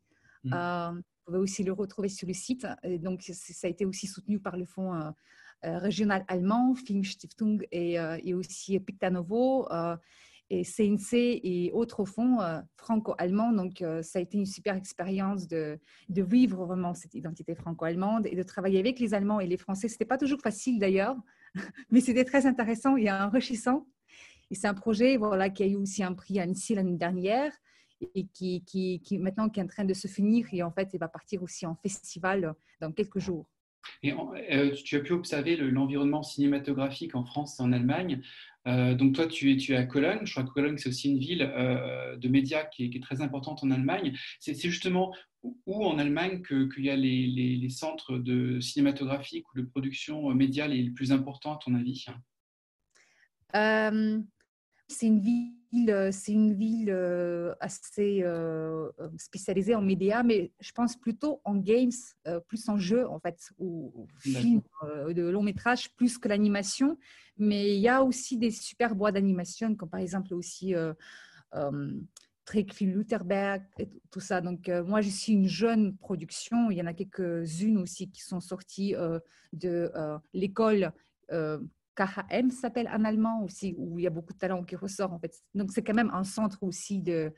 Mmh. 0.45 0.51
vous 0.51 1.03
pouvez 1.25 1.39
aussi 1.39 1.65
le 1.65 1.73
retrouver 1.73 2.09
sur 2.09 2.27
le 2.27 2.35
site. 2.35 2.67
Et 2.85 2.99
donc, 2.99 3.23
ça 3.23 3.67
a 3.67 3.71
été 3.71 3.85
aussi 3.85 4.07
soutenu 4.07 4.39
par 4.39 4.57
le 4.57 4.65
fonds 4.65 5.13
régional 5.63 6.25
allemand, 6.29 6.75
Filmstiftung 6.75 7.67
et, 7.73 7.97
et 8.25 8.35
aussi 8.35 8.79
Pictanovo 8.79 9.67
et 10.51 10.65
CNC 10.65 11.41
et 11.43 11.71
autres 11.73 12.05
fonds 12.05 12.41
euh, 12.41 12.61
franco-allemands. 12.77 13.53
Donc, 13.53 13.83
euh, 13.83 14.03
ça 14.03 14.19
a 14.19 14.23
été 14.23 14.39
une 14.39 14.47
super 14.47 14.77
expérience 14.77 15.47
de, 15.47 15.79
de, 16.09 16.23
vivre 16.23 16.65
vraiment 16.65 16.95
cette 16.95 17.15
identité 17.15 17.55
franco-allemande 17.55 18.27
et 18.27 18.35
de 18.35 18.43
travailler 18.43 18.79
avec 18.79 18.99
les 18.99 19.15
Allemands 19.15 19.41
et 19.41 19.47
les 19.47 19.57
Français. 19.57 19.89
Ce 19.89 19.95
n'était 19.95 20.05
pas 20.05 20.19
toujours 20.19 20.41
facile 20.41 20.79
d'ailleurs, 20.79 21.17
mais 21.91 22.01
c'était 22.01 22.25
très 22.25 22.47
intéressant 22.47 22.97
et 22.97 23.11
enrichissant. 23.11 23.87
Et 24.51 24.55
c'est 24.55 24.67
un 24.67 24.75
projet 24.75 25.17
voilà, 25.17 25.51
qui 25.51 25.63
a 25.63 25.67
eu 25.67 25.77
aussi 25.77 26.03
un 26.03 26.15
prix 26.15 26.39
à 26.39 26.43
Annecy 26.43 26.75
l'année 26.75 26.97
dernière 26.97 27.53
et 28.15 28.27
qui, 28.33 28.65
qui, 28.65 29.01
qui, 29.01 29.19
maintenant 29.19 29.49
qui 29.49 29.61
est 29.61 29.63
en 29.63 29.67
train 29.67 29.85
de 29.85 29.95
se 29.95 30.09
finir 30.09 30.47
et 30.53 30.63
en 30.63 30.71
fait, 30.71 30.91
il 30.93 30.99
va 30.99 31.09
partir 31.09 31.43
aussi 31.43 31.67
en 31.67 31.75
festival 31.75 32.55
dans 32.81 32.93
quelques 32.93 33.19
jours. 33.19 33.51
Et 34.03 34.13
euh, 34.13 34.73
tu 34.73 34.97
as 34.97 35.01
pu 35.01 35.13
observer 35.13 35.57
l'environnement 35.57 36.23
cinématographique 36.23 37.15
en 37.15 37.25
France 37.25 37.59
et 37.59 37.63
en 37.63 37.73
Allemagne. 37.73 38.23
Euh, 38.67 38.95
donc 38.95 39.15
toi, 39.15 39.27
tu 39.27 39.53
es, 39.53 39.57
tu 39.57 39.73
es 39.73 39.77
à 39.77 39.85
Cologne. 39.85 40.21
Je 40.25 40.33
crois 40.33 40.45
que 40.45 40.51
Cologne, 40.51 40.77
c'est 40.79 40.89
aussi 40.89 41.11
une 41.11 41.19
ville 41.19 41.43
euh, 41.43 42.17
de 42.17 42.29
médias 42.29 42.65
qui 42.65 42.85
est, 42.85 43.03
très 43.03 43.21
importante 43.21 43.65
en 43.65 43.71
Allemagne. 43.71 44.17
C'est 44.41 44.55
justement 44.55 45.15
où 45.67 45.85
en 45.85 45.99
Allemagne 45.99 46.43
qu'il 46.43 46.85
y 46.85 46.91
a 46.91 46.97
les, 46.97 47.27
les, 47.27 47.71
centres 47.71 48.19
de 48.19 48.61
cinématographique 48.61 49.45
ou 49.55 49.59
de 49.61 49.63
production 49.63 50.35
médias 50.35 50.67
les 50.67 50.91
plus 50.91 51.13
importants, 51.13 51.55
à 51.55 51.59
ton 51.65 51.75
avis? 51.75 52.07
C'est 54.89 55.07
une 55.07 55.21
ville 55.21 55.59
euh, 55.75 56.11
c'est 56.11 56.33
une 56.33 56.55
ville 56.55 56.91
euh, 56.91 57.55
assez 57.61 58.23
euh, 58.23 58.91
spécialisée 59.19 59.75
en 59.75 59.83
médias, 59.83 60.23
mais 60.23 60.51
je 60.61 60.73
pense 60.73 60.97
plutôt 60.97 61.41
en 61.45 61.57
games, 61.57 61.91
plus 62.47 62.69
en 62.69 62.79
jeux 62.79 63.07
en 63.07 63.21
fait, 63.21 63.51
ou, 63.59 64.07
films 64.19 64.63
de 65.09 65.23
long 65.29 65.43
métrage, 65.43 65.95
plus 65.97 66.19
que 66.19 66.29
l'animation. 66.29 66.97
Mais 67.37 67.77
il 67.77 67.81
y 67.81 67.89
a 67.89 68.03
aussi 68.03 68.39
des 68.39 68.51
super 68.51 68.95
bois 68.95 69.13
d'animation, 69.13 69.75
comme 69.75 69.91
par 69.91 70.01
exemple 70.01 70.35
aussi 70.35 70.75
Trickfield 72.45 72.97
Lutherberg, 72.97 73.63
et 73.79 73.89
tout 74.11 74.21
ça. 74.21 74.41
Donc, 74.41 74.69
moi, 74.87 75.03
je 75.03 75.11
suis 75.11 75.35
une 75.35 75.47
jeune 75.47 75.97
production. 75.99 76.71
Il 76.71 76.79
y 76.79 76.83
en 76.83 76.87
a 76.87 76.95
quelques-unes 76.95 77.79
aussi 77.79 78.11
qui 78.11 78.23
sont 78.23 78.41
sorties 78.41 78.95
de 79.53 79.93
l'école 80.33 80.93
KHM 81.99 82.51
s'appelle 82.51 82.89
en 82.89 83.05
allemand 83.05 83.43
aussi, 83.43 83.75
où 83.77 83.99
il 83.99 84.03
y 84.03 84.07
a 84.07 84.11
beaucoup 84.11 84.33
de 84.33 84.39
talents 84.39 84.63
qui 84.63 84.77
ressortent 84.77 85.13
en 85.13 85.19
fait. 85.19 85.35
Donc 85.55 85.73
c'est 85.73 85.83
quand 85.83 85.95
même 85.95 86.11
un 86.13 86.25
centre 86.25 86.63
aussi 86.63 87.01
de 87.01 87.33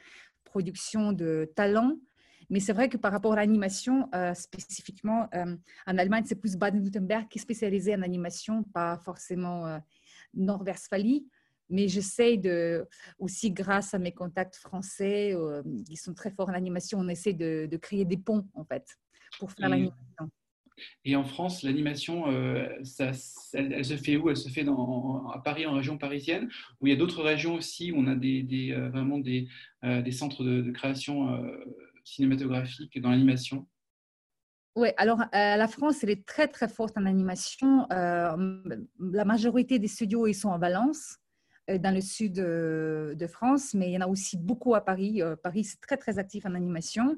production 0.45 1.13
de 1.13 1.51
talents. 1.57 1.97
Mais 2.51 2.59
c'est 2.59 2.73
vrai 2.73 2.89
que 2.89 2.97
par 2.97 3.13
rapport 3.13 3.33
à 3.35 3.37
l'animation, 3.37 4.09
euh, 4.13 4.35
spécifiquement, 4.35 5.29
euh, 5.35 5.57
en 5.87 5.99
Allemagne, 5.99 6.25
c'est 6.27 6.35
plus 6.35 6.57
Baden-Württemberg 6.57 7.29
qui 7.29 7.39
est 7.39 7.43
spécialisé 7.43 7.95
en 7.95 8.03
animation, 8.03 8.65
pas 8.65 8.99
forcément 8.99 9.67
euh, 9.67 9.79
Nord-Westphalie. 10.35 11.29
Mais 11.73 11.87
j'essaie 11.87 12.37
de, 12.37 12.85
aussi 13.21 13.53
grâce 13.53 13.95
à 13.95 14.01
mes 14.01 14.11
contacts 14.11 14.57
français, 14.57 15.37
qui 15.87 15.97
sont 15.97 16.15
très 16.15 16.33
forts 16.33 16.49
en 16.49 16.55
animation, 16.55 16.99
on 16.99 17.07
essaie 17.07 17.33
de, 17.33 17.69
de 17.71 17.77
créer 17.77 18.05
des 18.05 18.17
ponts 18.17 18.45
en 18.55 18.65
fait 18.65 18.85
pour 19.39 19.53
faire 19.53 19.69
l'animation. 19.69 20.31
Et 21.05 21.17
en 21.17 21.25
France, 21.25 21.63
l'animation, 21.63 22.29
euh, 22.29 22.69
elle, 23.55 23.85
se 23.85 23.97
fait 23.97 24.17
où? 24.17 24.31
Elle 24.31 24.37
se 24.37 24.49
fait 24.49 24.67
à 24.69 25.39
Paris, 25.45 25.67
en 25.67 25.75
région 25.75 25.99
parisienne, 25.99 26.49
ou 26.81 26.87
il 26.87 26.91
y 26.91 26.93
a 26.93 26.97
d'autres 26.97 27.23
régions 27.23 27.55
aussi 27.55 27.93
où 27.93 27.97
on 27.99 28.07
a 28.07 28.15
euh, 28.15 28.89
vraiment 28.91 29.19
des, 29.19 29.49
euh, 29.85 30.03
des, 30.03 30.13
centres 30.13 30.45
de, 30.45 30.71
création 30.71 31.41
cinématographique 32.05 33.01
dans 33.01 33.11
l'animation 33.11 33.67
Oui, 34.77 34.89
alors 34.97 35.23
la 35.33 35.69
France, 35.69 36.03
elle 36.03 36.11
est 36.11 36.27
très 36.27 36.49
très 36.49 36.69
forte 36.69 36.97
en 36.97 37.07
animation. 37.07 37.87
la 37.91 39.25
majorité 39.25 39.79
des 39.79 39.89
studios, 39.89 40.27
ils 40.27 40.35
sont 40.35 40.49
en 40.49 40.59
Valence. 40.59 41.20
Euh, 41.71 41.79
dans 41.79 41.95
le 41.95 42.01
sud 42.01 42.35
de 42.35 43.27
France, 43.27 43.75
mais 43.75 43.91
il 43.91 43.93
y 43.93 43.97
en 43.97 44.03
a 44.03 44.07
aussi 44.07 44.37
beaucoup 44.37 44.75
à 44.75 44.81
Paris. 44.81 45.23
Euh, 45.23 45.37
Paris, 45.37 45.65
c'est 45.65 45.81
très, 45.81 45.97
très 45.97 46.19
actif 46.19 46.47
en 46.47 46.55
animation. 46.55 47.17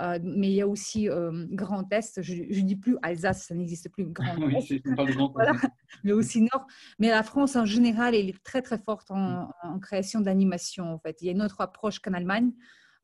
Euh, 0.00 0.18
mais 0.22 0.48
il 0.48 0.54
y 0.54 0.62
a 0.62 0.68
aussi 0.68 1.08
Grand 1.50 1.90
Est, 1.92 2.22
je 2.22 2.34
ne 2.34 2.66
dis 2.66 2.76
plus 2.76 2.96
Alsace, 3.02 3.46
ça 3.46 3.54
n'existe 3.54 3.90
plus, 3.90 4.06
Grand 4.06 4.36
Est. 4.50 4.82
mais 6.04 6.12
aussi 6.12 6.40
Nord. 6.40 6.66
Mais 6.98 7.08
la 7.08 7.22
France, 7.22 7.56
en 7.56 7.64
général, 7.64 8.14
elle 8.14 8.28
est 8.28 8.42
très, 8.42 8.62
très 8.62 8.78
forte 8.78 9.10
en, 9.10 9.50
en 9.62 9.78
création 9.78 10.20
d'animation, 10.20 10.92
en 10.92 10.98
fait. 10.98 11.20
Il 11.20 11.26
y 11.26 11.28
a 11.28 11.32
une 11.32 11.42
autre 11.42 11.60
approche 11.60 11.98
qu'en 11.98 12.14
Allemagne 12.14 12.52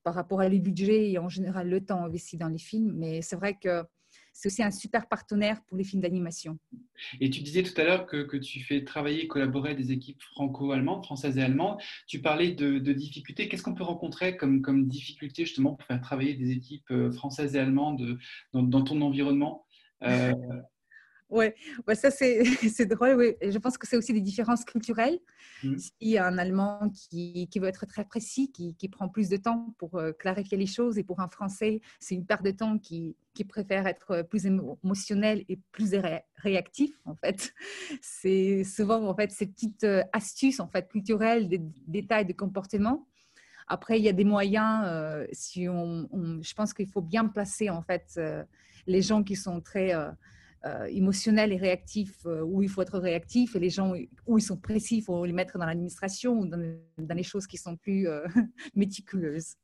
par 0.05 0.14
rapport 0.14 0.40
à 0.40 0.49
les 0.49 0.61
budgets 0.61 1.11
et 1.11 1.19
en 1.19 1.28
général 1.28 1.69
le 1.69 1.85
temps 1.85 2.05
investi 2.05 2.38
dans 2.38 2.49
les 2.49 2.59
films. 2.59 2.95
Mais 2.97 3.21
c'est 3.21 3.37
vrai 3.37 3.59
que 3.61 3.85
c'est 4.38 4.47
aussi 4.47 4.62
un 4.62 4.71
super 4.71 5.09
partenaire 5.09 5.61
pour 5.64 5.76
les 5.76 5.83
films 5.83 6.00
d'animation. 6.00 6.61
Et 7.21 7.28
tu 7.28 7.40
disais 7.40 7.64
tout 7.64 7.78
à 7.80 7.83
l'heure 7.83 8.07
que, 8.07 8.37
tu 8.37 8.61
fais 8.61 8.85
travailler 8.85 9.25
et 9.25 9.26
collaborer 9.26 9.75
des 9.75 9.90
équipes 9.90 10.23
franco-allemandes, 10.23 11.04
françaises 11.04 11.38
et 11.38 11.42
allemandes. 11.42 11.78
Tu 12.07 12.23
parlais 12.23 12.52
de, 12.52 12.78
difficultés. 12.92 13.49
Qu'est-ce 13.49 13.64
qu'on 13.64 13.75
peut 13.75 13.83
rencontrer 13.83 14.37
comme, 14.37 14.62
comme 14.62 14.87
difficulté 14.87 15.45
justement 15.45 15.75
pour 15.75 15.85
faire 15.85 16.00
travailler 16.00 16.35
des 16.35 16.52
équipes 16.52 16.88
euh, 16.92 17.11
françaises 17.11 17.57
et 17.57 17.59
allemandes 17.59 18.16
dans, 18.52 18.85
ton 18.85 19.00
environnement? 19.00 19.66
Euh, 20.04 20.33
Oui, 21.30 21.47
ouais, 21.87 21.94
ça 21.94 22.11
c'est 22.11 22.42
drôle. 22.87 23.16
Ouais. 23.16 23.37
Je 23.42 23.58
pense 23.58 23.76
que 23.76 23.87
c'est 23.87 23.97
aussi 23.97 24.14
des 24.14 24.23
différences 24.23 24.64
culturelles. 24.64 25.18
Mmh. 25.62 25.76
Il 26.00 26.08
y 26.08 26.16
a 26.16 26.26
un 26.26 26.38
Allemand 26.38 26.90
qui, 26.90 27.49
qui, 27.49 27.58
veut 27.58 27.68
être 27.68 27.85
très 27.85 28.04
précis, 28.04 28.50
qui, 28.50 28.75
qui, 28.76 28.88
prend 28.88 29.08
plus 29.08 29.28
de 29.28 29.37
temps 29.37 29.75
pour 29.76 29.97
euh, 29.97 30.12
clarifier 30.12 30.56
les 30.56 30.66
choses, 30.66 30.97
et 30.97 31.04
pour 31.04 31.20
un 31.20 31.28
Français, 31.28 31.80
c'est 32.00 32.14
une 32.14 32.25
perte 32.25 32.42
de 32.44 32.50
temps 32.50 32.78
qui, 32.78 33.14
qui, 33.35 33.44
préfère 33.44 33.87
être 33.87 34.23
plus 34.23 34.47
émotionnel 34.47 35.44
et 35.50 35.58
plus 35.70 35.94
réactif. 36.37 36.92
En 37.04 37.14
fait, 37.14 37.52
c'est 38.00 38.64
souvent 38.64 39.06
en 39.06 39.14
fait 39.14 39.30
ces 39.30 39.47
petites 39.47 39.85
euh, 39.85 40.02
astuces 40.14 40.61
en 40.61 40.68
fait 40.68 40.88
culturelles, 40.88 41.49
des 41.49 41.61
détails 41.87 42.25
de 42.25 42.32
comportement. 42.32 43.06
Après, 43.66 43.99
il 43.99 44.04
y 44.04 44.08
a 44.08 44.14
des 44.14 44.25
moyens. 44.25 44.85
Euh, 44.87 45.26
si 45.32 45.68
on, 45.68 46.08
je 46.40 46.54
pense 46.54 46.73
qu'il 46.73 46.88
faut 46.88 47.02
bien 47.02 47.26
placer 47.26 47.68
en 47.68 47.82
fait 47.82 48.18
les 48.87 49.02
gens 49.02 49.23
qui 49.23 49.37
sont 49.37 49.61
très 49.61 49.92
émotionnel 50.91 51.53
et 51.53 51.57
réactif 51.57 52.27
euh, 52.27 52.43
où 52.43 52.62
il 52.62 52.69
faut 52.69 52.83
être 52.83 52.99
réactif 52.99 53.55
et 53.57 53.61
les 53.61 53.71
gens 53.71 53.95
où 54.27 54.38
ils 54.38 54.43
sont 54.43 54.57
précis, 54.57 54.99
il 54.99 55.03
faut 55.03 55.25
les 55.25 55.33
mettre 55.33 55.59
dans 55.59 55.67
l'administration 55.67 56.38
ou 56.38 56.47
dans, 56.47 57.15
les 57.15 57.23
choses 57.23 57.47
qui 57.47 57.57
sont 57.57 57.77
plus 57.77 58.09
euh, 58.09 58.27
méticuleuses. 58.75 59.55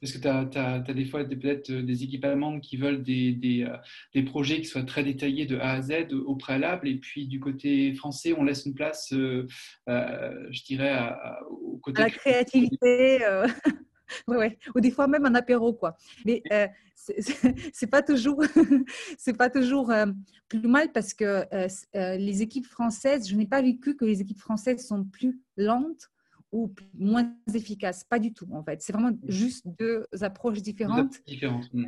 Parce 0.00 0.12
que 0.12 0.18
tu 0.18 0.58
as, 0.58 0.78
des 0.80 1.04
fois 1.06 1.24
peut-être 1.24 1.72
des 1.72 2.02
équipes 2.04 2.26
allemandes 2.26 2.60
qui 2.60 2.76
veulent 2.76 3.02
des, 3.02 3.32
des, 3.32 3.66
des, 4.14 4.22
projets 4.22 4.60
qui 4.60 4.66
soient 4.66 4.82
très 4.82 5.02
détaillés 5.02 5.46
de 5.46 5.56
A 5.56 5.72
à 5.72 5.80
Z 5.80 6.12
au 6.12 6.36
préalable, 6.36 6.86
et 6.86 6.96
puis 6.96 7.26
du 7.26 7.40
côté 7.40 7.94
français, 7.94 8.34
on 8.36 8.44
laisse 8.44 8.66
une 8.66 8.74
place, 8.74 9.08
je 9.10 10.64
dirais, 10.66 11.14
au 11.50 11.78
côté... 11.78 12.02
À 12.02 12.04
la 12.04 12.10
créativité. 12.10 13.20
ouais, 14.28 14.36
ouais. 14.36 14.58
Ou 14.74 14.80
des 14.80 14.90
fois 14.90 15.06
même 15.06 15.26
un 15.26 15.34
apéro, 15.34 15.72
quoi. 15.72 15.96
Mais 16.24 16.42
euh, 16.52 16.66
c'est 17.72 17.86
pas 17.86 18.02
toujours, 18.02 18.42
c'est 19.18 19.36
pas 19.36 19.50
toujours 19.50 19.90
euh, 19.90 20.06
plus 20.48 20.66
mal 20.66 20.92
parce 20.92 21.14
que 21.14 21.46
euh, 21.52 21.68
euh, 21.96 22.16
les 22.16 22.42
équipes 22.42 22.66
françaises, 22.66 23.28
je 23.28 23.36
n'ai 23.36 23.46
pas 23.46 23.62
vécu 23.62 23.96
que 23.96 24.04
les 24.04 24.20
équipes 24.20 24.40
françaises 24.40 24.86
sont 24.86 25.04
plus 25.04 25.40
lentes 25.56 26.10
ou 26.52 26.72
moins 26.94 27.32
efficaces. 27.54 28.04
Pas 28.04 28.18
du 28.18 28.32
tout, 28.32 28.48
en 28.52 28.62
fait. 28.62 28.82
C'est 28.82 28.92
vraiment 28.92 29.16
juste 29.28 29.66
deux 29.78 30.06
approches 30.20 30.62
différentes. 30.62 31.24
différentes. 31.26 31.72
Hmm. 31.72 31.86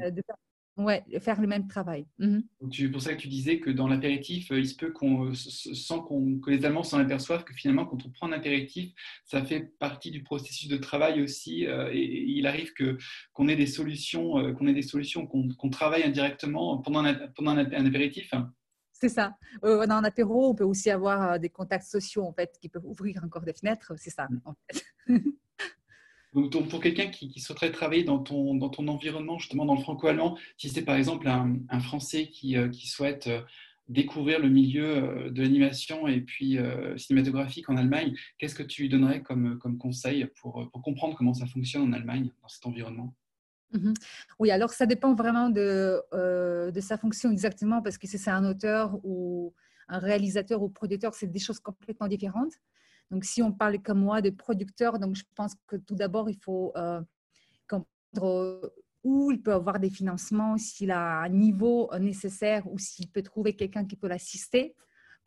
Ouais, 0.79 1.05
faire 1.21 1.39
le 1.39 1.47
même 1.47 1.67
travail. 1.67 2.07
Mhm. 2.19 2.45
C'est 2.73 2.89
pour 2.89 3.03
ça 3.03 3.15
que 3.15 3.21
tu 3.21 3.29
disais 3.29 3.61
que 3.61 3.69
dans 3.69 3.89
l'apéritif, 3.89 4.51
euh, 4.51 4.59
il 4.59 4.67
se 4.67 4.75
peut 4.75 4.91
qu'on, 4.91 5.27
euh, 5.27 5.35
sans 5.35 6.01
qu'on, 6.01 6.39
que 6.39 6.51
les 6.51 6.65
Allemands 6.65 6.83
s'en 6.83 6.99
aperçoivent 6.99 7.45
que 7.45 7.53
finalement, 7.53 7.85
quand 7.85 8.07
on 8.07 8.11
prend 8.11 8.29
un 8.29 8.33
apéritif, 8.33 8.95
ça 9.25 9.45
fait 9.45 9.61
partie 9.79 10.11
du 10.11 10.23
processus 10.23 10.69
de 10.69 10.79
travail 10.79 11.21
aussi. 11.21 11.67
Euh, 11.67 11.91
et, 11.93 12.23
il 12.23 12.47
arrive 12.47 12.73
que, 12.73 12.97
qu'on 13.35 13.49
ait 13.49 13.57
des 13.57 13.67
solutions, 13.67 14.55
qu'on 14.55 14.67
ait 14.67 14.73
des 14.73 14.83
solutions, 14.83 15.27
qu'on, 15.27 15.71
travaille 15.71 16.05
indirectement 16.05 16.79
pendant 16.79 17.05
un, 17.05 17.15
pendant 17.35 17.51
un, 17.53 17.87
apéritif. 17.87 18.33
C'est 18.93 19.09
ça. 19.09 19.37
dans 19.63 19.91
un 19.91 20.05
apéro, 20.05 20.51
on 20.51 20.55
peut 20.55 20.65
aussi 20.65 20.91
avoir 20.91 21.39
des 21.39 21.49
contacts 21.49 21.87
sociaux 21.87 22.25
en 22.25 22.33
fait 22.33 22.57
qui 22.61 22.69
peuvent 22.69 22.87
ouvrir 22.87 23.23
encore 23.25 23.43
des 23.43 23.53
fenêtres. 23.53 23.93
C'est 23.97 24.11
ça. 24.11 24.27
Mm. 24.29 24.41
En 24.45 24.55
fait. 24.55 24.85
Donc, 26.35 26.69
pour 26.71 26.81
quelqu'un 26.81 27.09
qui, 27.09 27.39
souhaiterait 27.41 27.73
travailler 27.73 28.05
dans 28.05 28.19
ton, 28.19 28.55
dans 28.55 28.71
ton 28.71 28.89
environnement, 28.89 29.39
justement 29.39 29.67
dans 29.67 29.75
le 29.75 29.83
franco-allemand, 29.83 30.39
si 30.57 30.71
c'est 30.71 30.83
par 30.83 30.97
exemple 30.97 31.29
un, 31.29 31.81
Français 31.81 32.29
qui, 32.29 32.57
euh, 32.57 32.69
qui, 32.69 32.87
souhaite 32.89 33.27
euh, 33.27 33.43
découvrir 33.89 34.39
le 34.41 34.49
milieu 34.49 34.85
euh, 34.85 35.31
de 35.31 35.43
l'animation 35.43 36.09
et 36.09 36.23
puis 36.23 36.59
cinématographique 36.97 37.69
en 37.69 37.77
Allemagne, 37.77 38.15
qu'est-ce 38.39 38.55
que 38.55 38.63
tu 38.63 38.83
lui 38.83 38.89
donnerais 38.89 39.23
comme, 39.23 39.59
comme 39.59 39.77
conseil 39.77 40.27
pour, 40.41 40.71
pour, 40.73 40.83
comprendre 40.83 41.17
comment 41.17 41.35
ça 41.35 41.47
fonctionne 41.47 41.83
en 41.83 41.93
Allemagne, 41.93 42.31
dans 42.41 42.49
cet 42.49 42.65
environnement? 42.65 43.15
Mhm. 43.75 43.93
Oui, 44.39 44.51
alors 44.51 44.71
ça 44.71 44.87
dépend 44.87 45.15
vraiment 45.15 45.51
de, 45.51 46.01
de 46.71 46.81
sa 46.81 46.97
fonction 46.97 47.31
exactement, 47.31 47.83
parce 47.83 47.99
que 47.99 48.07
si 48.07 48.17
c'est 48.17 48.31
un 48.31 48.45
auteur 48.49 48.99
ou 49.05 49.53
un 49.89 49.99
réalisateur 49.99 50.63
ou 50.63 50.71
producteur, 50.71 51.15
c'est 51.15 51.31
des 51.31 51.39
choses 51.39 51.61
complètement 51.61 52.09
différentes. 52.09 52.55
Donc, 53.13 53.27
si 53.27 53.43
on 53.43 53.53
parle 53.53 53.79
comme 53.81 54.01
moi 54.01 54.23
de 54.23 54.31
producteur, 54.31 54.99
donc 54.99 55.15
je 55.15 55.23
pense 55.35 55.55
que 55.67 55.77
tout 55.77 55.95
d'abord, 55.95 56.31
il 56.31 56.39
faut 56.39 56.73
euh, 56.77 57.03
comprendre 57.69 58.73
où 59.05 59.31
il 59.31 59.43
peut 59.43 59.53
avoir 59.53 59.79
des 59.79 59.91
financements, 59.91 60.57
s'il 60.57 60.91
a 60.91 61.21
un 61.21 61.29
niveau 61.29 61.91
nécessaire 62.01 62.67
ou 62.73 62.79
s'il 62.79 63.11
peut 63.11 63.23
trouver 63.23 63.55
quelqu'un 63.55 63.85
qui 63.85 63.97
peut 63.97 64.09
l'assister 64.09 64.75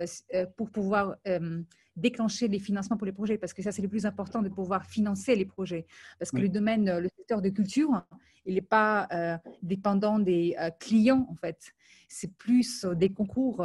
euh, 0.02 0.46
pour 0.58 0.72
pouvoir 0.72 1.16
euh, 1.28 1.62
déclencher 1.96 2.48
les 2.48 2.58
financements 2.58 2.98
pour 2.98 3.06
les 3.06 3.12
projets, 3.12 3.38
parce 3.38 3.54
que 3.54 3.62
ça, 3.62 3.72
c'est 3.72 3.84
le 3.84 3.88
plus 3.88 4.08
important 4.08 4.42
de 4.42 4.50
pouvoir 4.50 4.88
financer 4.88 5.36
les 5.36 5.46
projets. 5.46 5.86
Parce 6.18 6.32
que 6.32 6.38
le 6.38 6.50
domaine, 6.50 6.98
le 6.98 7.10
secteur 7.16 7.40
de 7.40 7.50
culture, 7.50 8.04
il 8.48 8.56
n'est 8.56 8.62
pas 8.62 9.40
dépendant 9.62 10.18
des 10.18 10.56
clients, 10.80 11.28
en 11.30 11.36
fait. 11.36 11.72
C'est 12.10 12.34
plus 12.34 12.84
des 12.84 13.14
concours 13.14 13.64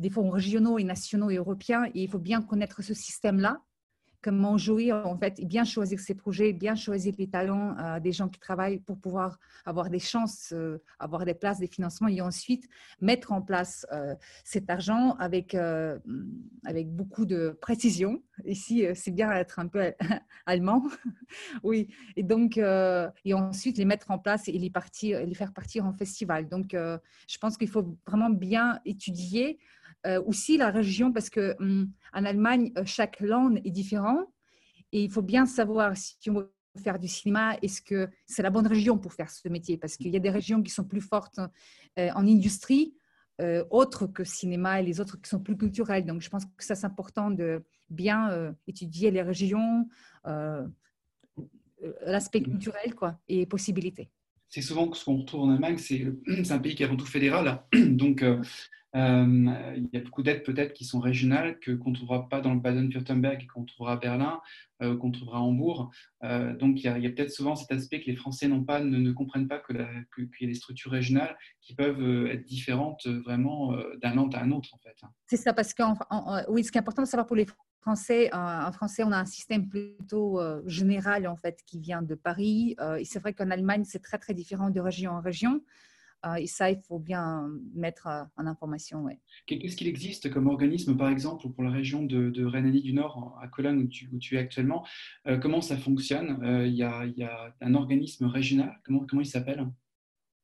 des 0.00 0.10
fonds 0.10 0.30
régionaux 0.30 0.78
et 0.78 0.84
nationaux 0.84 1.30
et 1.30 1.36
européens. 1.36 1.84
Il 1.94 2.08
faut 2.08 2.18
bien 2.18 2.42
connaître 2.42 2.82
ce 2.82 2.94
système-là, 2.94 3.60
comment 4.22 4.58
jouer 4.58 4.92
en 4.92 5.16
fait, 5.16 5.38
et 5.38 5.46
bien 5.46 5.64
choisir 5.64 5.98
ses 5.98 6.14
projets, 6.14 6.52
bien 6.52 6.74
choisir 6.74 7.14
les 7.18 7.28
talents 7.28 7.76
euh, 7.78 8.00
des 8.00 8.12
gens 8.12 8.28
qui 8.28 8.38
travaillent 8.38 8.80
pour 8.80 8.98
pouvoir 8.98 9.38
avoir 9.64 9.88
des 9.88 9.98
chances, 9.98 10.52
euh, 10.52 10.82
avoir 10.98 11.24
des 11.24 11.34
places, 11.34 11.58
des 11.58 11.66
financements 11.66 12.08
et 12.08 12.20
ensuite 12.20 12.68
mettre 13.00 13.32
en 13.32 13.40
place 13.40 13.86
euh, 13.92 14.14
cet 14.44 14.68
argent 14.68 15.16
avec, 15.18 15.54
avec 16.64 16.90
beaucoup 16.90 17.24
de 17.24 17.58
précision. 17.60 18.22
Ici, 18.44 18.86
c'est 18.94 19.10
bien 19.10 19.30
être 19.32 19.58
un 19.58 19.68
peu 19.68 19.92
allemand. 20.46 20.82
oui. 21.62 21.88
Et 22.16 22.22
donc, 22.22 22.56
et 22.58 23.34
ensuite 23.34 23.78
les 23.78 23.84
mettre 23.84 24.10
en 24.10 24.18
place 24.18 24.48
et 24.48 24.52
les 24.52 25.34
faire 25.34 25.52
partir 25.52 25.86
en 25.86 25.92
festival. 25.92 26.48
Donc, 26.48 26.70
je 26.72 27.38
pense 27.38 27.56
qu'il 27.56 27.68
faut 27.68 27.98
vraiment 28.06 28.30
bien 28.30 28.80
étudier 28.84 29.58
euh, 30.06 30.22
aussi 30.22 30.56
la 30.56 30.70
région, 30.70 31.12
parce 31.12 31.28
que 31.28 31.54
hum, 31.60 31.90
en 32.12 32.24
Allemagne, 32.24 32.72
euh, 32.78 32.82
chaque 32.86 33.20
langue 33.20 33.60
est 33.64 33.70
différente 33.70 34.28
et 34.92 35.04
il 35.04 35.10
faut 35.10 35.22
bien 35.22 35.46
savoir 35.46 35.96
si 35.96 36.30
on 36.30 36.34
veut 36.34 36.52
faire 36.82 36.98
du 36.98 37.08
cinéma, 37.08 37.56
est-ce 37.62 37.82
que 37.82 38.08
c'est 38.26 38.42
la 38.42 38.50
bonne 38.50 38.66
région 38.66 38.96
pour 38.96 39.12
faire 39.12 39.30
ce 39.30 39.48
métier? 39.48 39.76
Parce 39.76 39.96
qu'il 39.96 40.08
y 40.08 40.16
a 40.16 40.20
des 40.20 40.30
régions 40.30 40.62
qui 40.62 40.70
sont 40.70 40.84
plus 40.84 41.00
fortes 41.00 41.38
euh, 41.98 42.10
en 42.14 42.26
industrie, 42.26 42.94
autres 43.70 44.06
que 44.06 44.22
cinéma, 44.22 44.82
et 44.82 44.84
les 44.84 45.00
autres 45.00 45.18
qui 45.18 45.30
sont 45.30 45.40
plus 45.40 45.56
culturelles. 45.56 46.04
Donc, 46.04 46.20
je 46.20 46.28
pense 46.28 46.44
que 46.44 46.62
ça, 46.62 46.74
c'est 46.74 46.84
important 46.84 47.30
de 47.30 47.64
bien 47.88 48.54
étudier 48.66 49.10
les 49.10 49.22
régions, 49.22 49.88
l'aspect 52.04 52.42
culturel 52.42 52.94
quoi, 52.94 53.18
et 53.28 53.46
possibilités. 53.46 54.10
C'est 54.50 54.62
souvent 54.62 54.92
ce 54.92 55.04
qu'on 55.04 55.18
retrouve 55.18 55.42
en 55.42 55.50
Allemagne, 55.50 55.78
c'est 55.78 56.06
un 56.50 56.58
pays 56.58 56.74
qui 56.74 56.82
est 56.82 56.86
avant 56.86 56.96
tout 56.96 57.06
fédéral. 57.06 57.62
Donc, 57.72 58.24
euh, 58.96 59.72
il 59.76 59.88
y 59.92 59.96
a 59.96 60.00
beaucoup 60.00 60.22
d'aides 60.22 60.42
peut-être 60.42 60.72
qui 60.72 60.84
sont 60.84 60.98
régionales, 60.98 61.58
que, 61.60 61.70
qu'on 61.70 61.90
ne 61.90 61.94
trouvera 61.94 62.28
pas 62.28 62.40
dans 62.40 62.52
le 62.52 62.60
Baden-Württemberg 62.60 63.46
qu'on 63.46 63.64
trouvera 63.64 63.92
à 63.92 63.96
Berlin, 63.96 64.40
euh, 64.82 64.96
qu'on 64.96 65.10
trouvera 65.10 65.38
à 65.38 65.40
Hambourg. 65.40 65.90
Euh, 66.24 66.56
donc 66.56 66.82
il 66.82 66.84
y 66.84 66.88
a, 66.88 67.10
peut-être 67.10 67.30
souvent 67.30 67.54
cet 67.54 67.70
aspect 67.70 68.00
que 68.00 68.06
les 68.06 68.16
Français 68.16 68.48
n'ont 68.48 68.64
pas, 68.64 68.80
ne, 68.80 69.12
comprennent 69.12 69.48
pas 69.48 69.58
que 69.58 69.72
qu'il 70.14 70.28
y 70.40 70.44
a 70.44 70.48
des 70.48 70.54
structures 70.54 70.90
régionales 70.90 71.36
qui 71.60 71.74
peuvent 71.74 72.26
être 72.26 72.44
différentes 72.44 73.06
vraiment 73.06 73.76
d'un 74.02 74.14
land 74.14 74.30
à 74.30 74.42
un 74.42 74.50
autre 74.50 74.74
en 74.74 74.78
fait. 74.78 74.96
C'est 75.26 75.36
ça, 75.36 75.52
parce 75.52 75.72
que 75.72 75.82
oui, 76.50 76.64
ce 76.64 76.72
qui 76.72 76.78
est 76.78 76.80
important 76.80 77.02
de 77.02 77.08
savoir 77.08 77.26
pour 77.26 77.36
les 77.36 77.46
Français, 77.80 78.30
en 78.34 78.70
français, 78.72 79.02
on 79.04 79.12
a 79.12 79.18
un 79.18 79.24
système 79.24 79.68
plutôt 79.68 80.38
général 80.66 81.26
en 81.26 81.36
fait 81.36 81.60
qui 81.64 81.78
vient 81.78 82.02
de 82.02 82.14
Paris. 82.14 82.76
et 82.98 83.04
c'est 83.04 83.18
vrai 83.18 83.32
qu'en 83.32 83.50
Allemagne, 83.50 83.84
c'est 83.84 84.02
très 84.02 84.18
très 84.18 84.34
différent 84.34 84.70
de 84.70 84.80
région 84.80 85.12
en 85.12 85.20
région. 85.20 85.62
Euh, 86.26 86.34
et 86.34 86.46
ça, 86.46 86.70
il 86.70 86.80
faut 86.80 86.98
bien 86.98 87.50
mettre 87.74 88.06
euh, 88.06 88.22
en 88.36 88.46
information. 88.46 89.04
Ouais. 89.04 89.18
Qu'est-ce 89.46 89.76
qu'il 89.76 89.88
existe 89.88 90.30
comme 90.30 90.48
organisme, 90.48 90.96
par 90.96 91.08
exemple, 91.08 91.48
pour 91.48 91.64
la 91.64 91.70
région 91.70 92.02
de, 92.02 92.30
de 92.30 92.44
Rhénanie 92.44 92.82
du 92.82 92.92
Nord, 92.92 93.38
à 93.40 93.48
Cologne, 93.48 93.84
où 93.84 93.88
tu, 93.88 94.08
où 94.12 94.18
tu 94.18 94.36
es 94.36 94.38
actuellement? 94.38 94.86
Euh, 95.26 95.38
Comment 95.38 95.60
ça 95.60 95.76
fonctionne? 95.76 96.38
Il 96.66 96.74
y, 96.74 96.82
a, 96.82 97.06
il 97.06 97.16
y, 97.16 97.24
a, 97.24 97.54
un 97.60 97.74
organisme 97.74 98.26
régional? 98.26 98.78
Comment, 98.84 99.06
comment 99.06 99.22
il 99.22 99.26
s'appelle? 99.26 99.66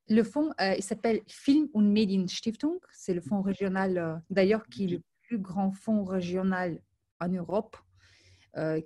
Le 0.08 0.22
fonds, 0.22 0.52
il 0.60 0.82
s'appelle 0.82 1.20
Film 1.26 1.68
und 1.74 1.90
Medienstiftung. 1.90 2.78
C'est 2.92 3.12
le 3.12 3.20
fonds 3.20 3.42
régional, 3.42 4.22
d'ailleurs, 4.30 4.66
qui 4.68 4.84
est 4.84 4.88
le 4.88 5.02
plus 5.22 5.38
grand 5.38 5.72
fonds 5.72 6.04
régional 6.04 6.80
en 7.20 7.28
Europe, 7.28 7.76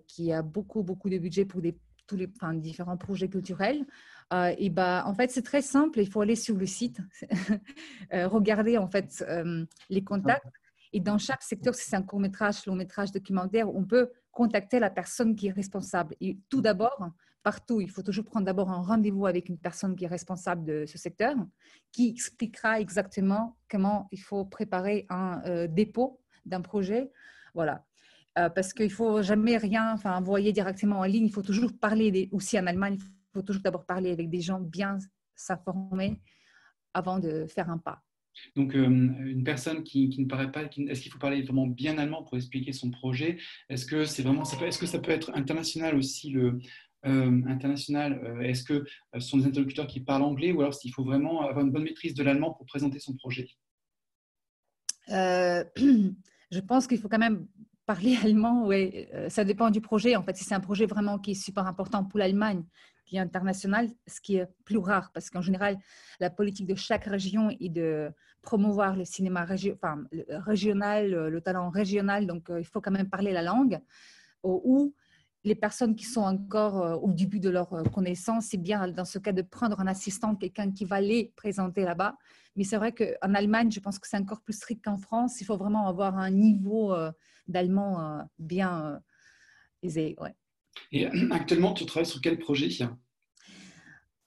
qui 0.07 0.33
a 0.33 0.43
beaucoup, 0.43 0.83
beaucoup 0.83 1.09
de 1.09 1.19
budget 1.19 1.45
pour 1.45 1.61
tous 2.07 2.17
les 2.17 2.29
différents 2.55 2.97
projets 2.97 3.29
culturels. 3.29 3.87
Euh, 4.33 4.55
et 4.59 4.71
bah, 4.71 5.05
en 5.07 5.15
fait, 5.15 5.31
c'est 5.31 5.43
très 5.43 5.63
simple. 5.63 6.01
Il 6.01 6.09
faut 6.09 6.21
aller 6.21 6.37
sur 6.37 6.57
le 6.57 6.67
site, 6.67 7.01
euh, 8.13 8.29
regarder 8.29 8.79
en 8.79 8.89
fait 8.89 9.25
euh, 9.29 9.65
les 9.89 10.05
contacts. 10.05 10.47
Et 10.93 11.01
dans 11.01 11.19
chaque 11.19 11.43
secteur, 11.43 11.75
si 11.75 11.89
c'est 11.89 11.97
un 11.97 12.03
court 12.03 12.21
métrage, 12.21 12.67
long 12.67 12.75
métrage, 12.75 13.13
documentaire, 13.13 13.73
on 13.73 13.85
peut 13.85 14.11
contacter 14.33 14.81
la 14.81 14.91
personne 14.91 15.37
qui 15.37 15.49
est 15.49 15.53
responsable. 15.53 16.17
Et 16.21 16.39
tout 16.49 16.61
d'abord, 16.61 17.11
partout, 17.45 17.81
il 17.81 17.89
faut 17.91 18.03
toujours 18.03 18.25
prendre 18.25 18.47
d'abord 18.47 18.71
un 18.71 18.83
rendez-vous 18.83 19.27
avec 19.27 19.49
une 19.49 19.59
personne 19.59 19.95
qui 19.95 20.05
est 20.05 20.09
responsable 20.09 20.65
de 20.65 20.87
ce 20.87 20.99
secteur, 20.99 21.37
qui 21.93 22.09
expliquera 22.09 22.81
exactement 22.81 23.57
comment 23.69 24.09
il 24.11 24.21
faut 24.21 24.45
préparer 24.45 25.07
un 25.11 25.67
dépôt 25.69 26.21
d'un 26.45 26.61
projet. 26.61 27.13
Voilà. 27.55 27.85
Parce 28.35 28.73
qu'il 28.73 28.91
faut 28.91 29.23
jamais 29.23 29.57
rien 29.57 29.97
envoyer 30.05 30.53
directement 30.53 31.01
en 31.01 31.05
ligne. 31.05 31.27
Il 31.27 31.33
faut 31.33 31.43
toujours 31.43 31.73
parler 31.79 32.29
aussi 32.33 32.59
en 32.59 32.67
Allemagne 32.67 32.99
il 33.31 33.39
faut 33.39 33.43
toujours 33.43 33.63
d'abord 33.63 33.87
parler 33.87 34.11
avec 34.11 34.29
des 34.29 34.41
gens 34.41 34.61
bien 34.61 34.99
s'informer 35.35 36.21
avant 36.95 37.19
de 37.19 37.47
faire 37.47 37.71
un 37.71 37.79
pas. 37.79 38.03
Donc, 38.57 38.75
euh, 38.75 38.87
une 38.87 39.45
personne 39.45 39.83
qui, 39.83 40.09
ne 40.19 40.27
paraît 40.27 40.51
pas, 40.51 40.65
est-ce 40.65 41.01
qu'il 41.01 41.13
faut 41.13 41.19
parler 41.19 41.43
vraiment 41.43 41.67
bien 41.67 41.99
allemand 41.99 42.23
pour 42.25 42.37
expliquer 42.37 42.73
son 42.73 42.91
projet? 42.91 43.39
Est-ce 43.69 43.87
que 43.87 44.05
c'est 44.05 44.23
vraiment, 44.23 44.43
est-ce 44.43 44.79
que 44.79 44.87
ça 44.87 44.99
peut 44.99 45.11
être 45.11 45.31
international 45.35 45.95
aussi 45.97 46.31
le 46.31 46.59
euh, 47.07 47.43
international 47.47 48.21
euh, 48.25 48.41
Est-ce 48.41 48.65
que 48.65 48.85
ce 49.15 49.21
sont 49.21 49.39
des 49.39 49.47
interlocuteurs 49.47 49.87
qui 49.87 50.01
parlent 50.01 50.23
anglais 50.23 50.53
ou 50.53 50.61
alors 50.61 50.75
s'il 50.75 50.93
faut 50.93 51.05
vraiment 51.05 51.43
avoir 51.43 51.65
une 51.65 51.73
bonne 51.73 51.85
maîtrise 51.85 52.15
de 52.15 52.23
l'allemand 52.23 52.53
pour 52.53 52.67
présenter 52.67 52.99
son 52.99 53.15
projet? 53.15 53.49
Je 55.09 56.61
pense 56.67 56.87
qu'il 56.87 56.99
faut 56.99 57.09
quand 57.09 57.19
même 57.19 57.47
parler 57.93 58.17
allemand. 58.25 58.67
Oui, 58.67 59.07
ça 59.29 59.45
dépend 59.45 59.71
du 59.71 59.81
projet. 59.81 60.15
En 60.17 60.23
fait, 60.23 60.37
si 60.37 60.45
c'est 60.45 60.55
un 60.55 60.61
projet 60.61 60.87
vraiment 60.87 61.19
qui 61.19 61.33
est 61.33 61.43
super 61.49 61.67
important 61.67 62.05
pour 62.05 62.19
l'Allemagne, 62.19 62.63
qui 63.05 63.17
est 63.17 63.21
international, 63.21 63.89
ce 64.07 64.21
qui 64.21 64.37
est 64.37 64.47
plus 64.65 64.79
rare 64.79 65.11
parce 65.13 65.31
qu'en 65.31 65.43
général, 65.43 65.77
la 66.21 66.31
politique 66.31 66.69
de 66.69 66.77
chaque 66.77 67.05
région 67.05 67.51
est 67.51 67.69
de 67.69 68.11
promouvoir 68.43 68.97
le 68.97 69.05
cinéma 69.05 69.45
enfin, 69.75 70.05
régional, 70.29 71.11
le 71.11 71.41
talent 71.41 71.69
régional, 71.71 72.27
donc 72.27 72.49
euh, 72.49 72.61
il 72.61 72.65
faut 72.65 72.81
quand 72.81 72.93
même 72.93 73.11
parler 73.11 73.33
la 73.33 73.43
langue. 73.43 73.81
Ou 74.43 74.95
les 75.45 75.55
personnes 75.55 75.97
qui 75.97 76.05
sont 76.05 76.23
encore 76.23 76.83
euh, 76.83 76.97
au 76.97 77.13
début 77.13 77.41
de 77.41 77.49
leur 77.49 77.73
euh, 77.73 77.83
connaissance, 77.85 78.47
c'est 78.51 78.61
bien 78.61 78.89
dans 78.89 79.05
ce 79.05 79.19
cas 79.19 79.33
de 79.33 79.43
prendre 79.43 79.81
un 79.81 79.87
assistant, 79.87 80.35
quelqu'un 80.37 80.71
qui 80.71 80.85
va 80.85 81.01
les 81.01 81.33
présenter 81.37 81.83
là-bas. 81.83 82.17
Mais 82.57 82.65
c'est 82.65 82.77
vrai 82.77 82.93
qu'en 82.93 83.35
Allemagne, 83.35 83.71
je 83.71 83.81
pense 83.81 83.99
que 83.99 84.09
c'est 84.09 84.19
encore 84.19 84.43
plus 84.43 84.55
strict 84.55 84.85
qu'en 84.85 84.99
France. 84.99 85.41
Il 85.41 85.45
faut 85.45 85.57
vraiment 85.57 85.87
avoir 85.87 86.19
un 86.19 86.31
niveau 86.31 86.95
d'allemand 87.47 88.27
bien 88.39 89.01
aisé. 89.83 90.17
Ouais. 90.21 90.35
Et 90.93 91.07
actuellement, 91.31 91.73
tu 91.73 91.87
travailles 91.87 92.07
sur 92.07 92.21
quel 92.21 92.39
projet? 92.39 92.69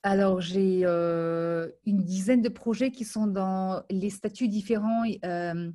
Alors, 0.02 0.40
j'ai 0.40 0.80
euh, 0.84 1.70
une 1.86 2.02
dizaine 2.02 2.42
de 2.42 2.50
projets 2.50 2.90
qui 2.90 3.04
sont 3.04 3.26
dans 3.26 3.82
les 3.90 4.10
statuts 4.10 4.48
différents. 4.48 5.04
Euh, 5.24 5.70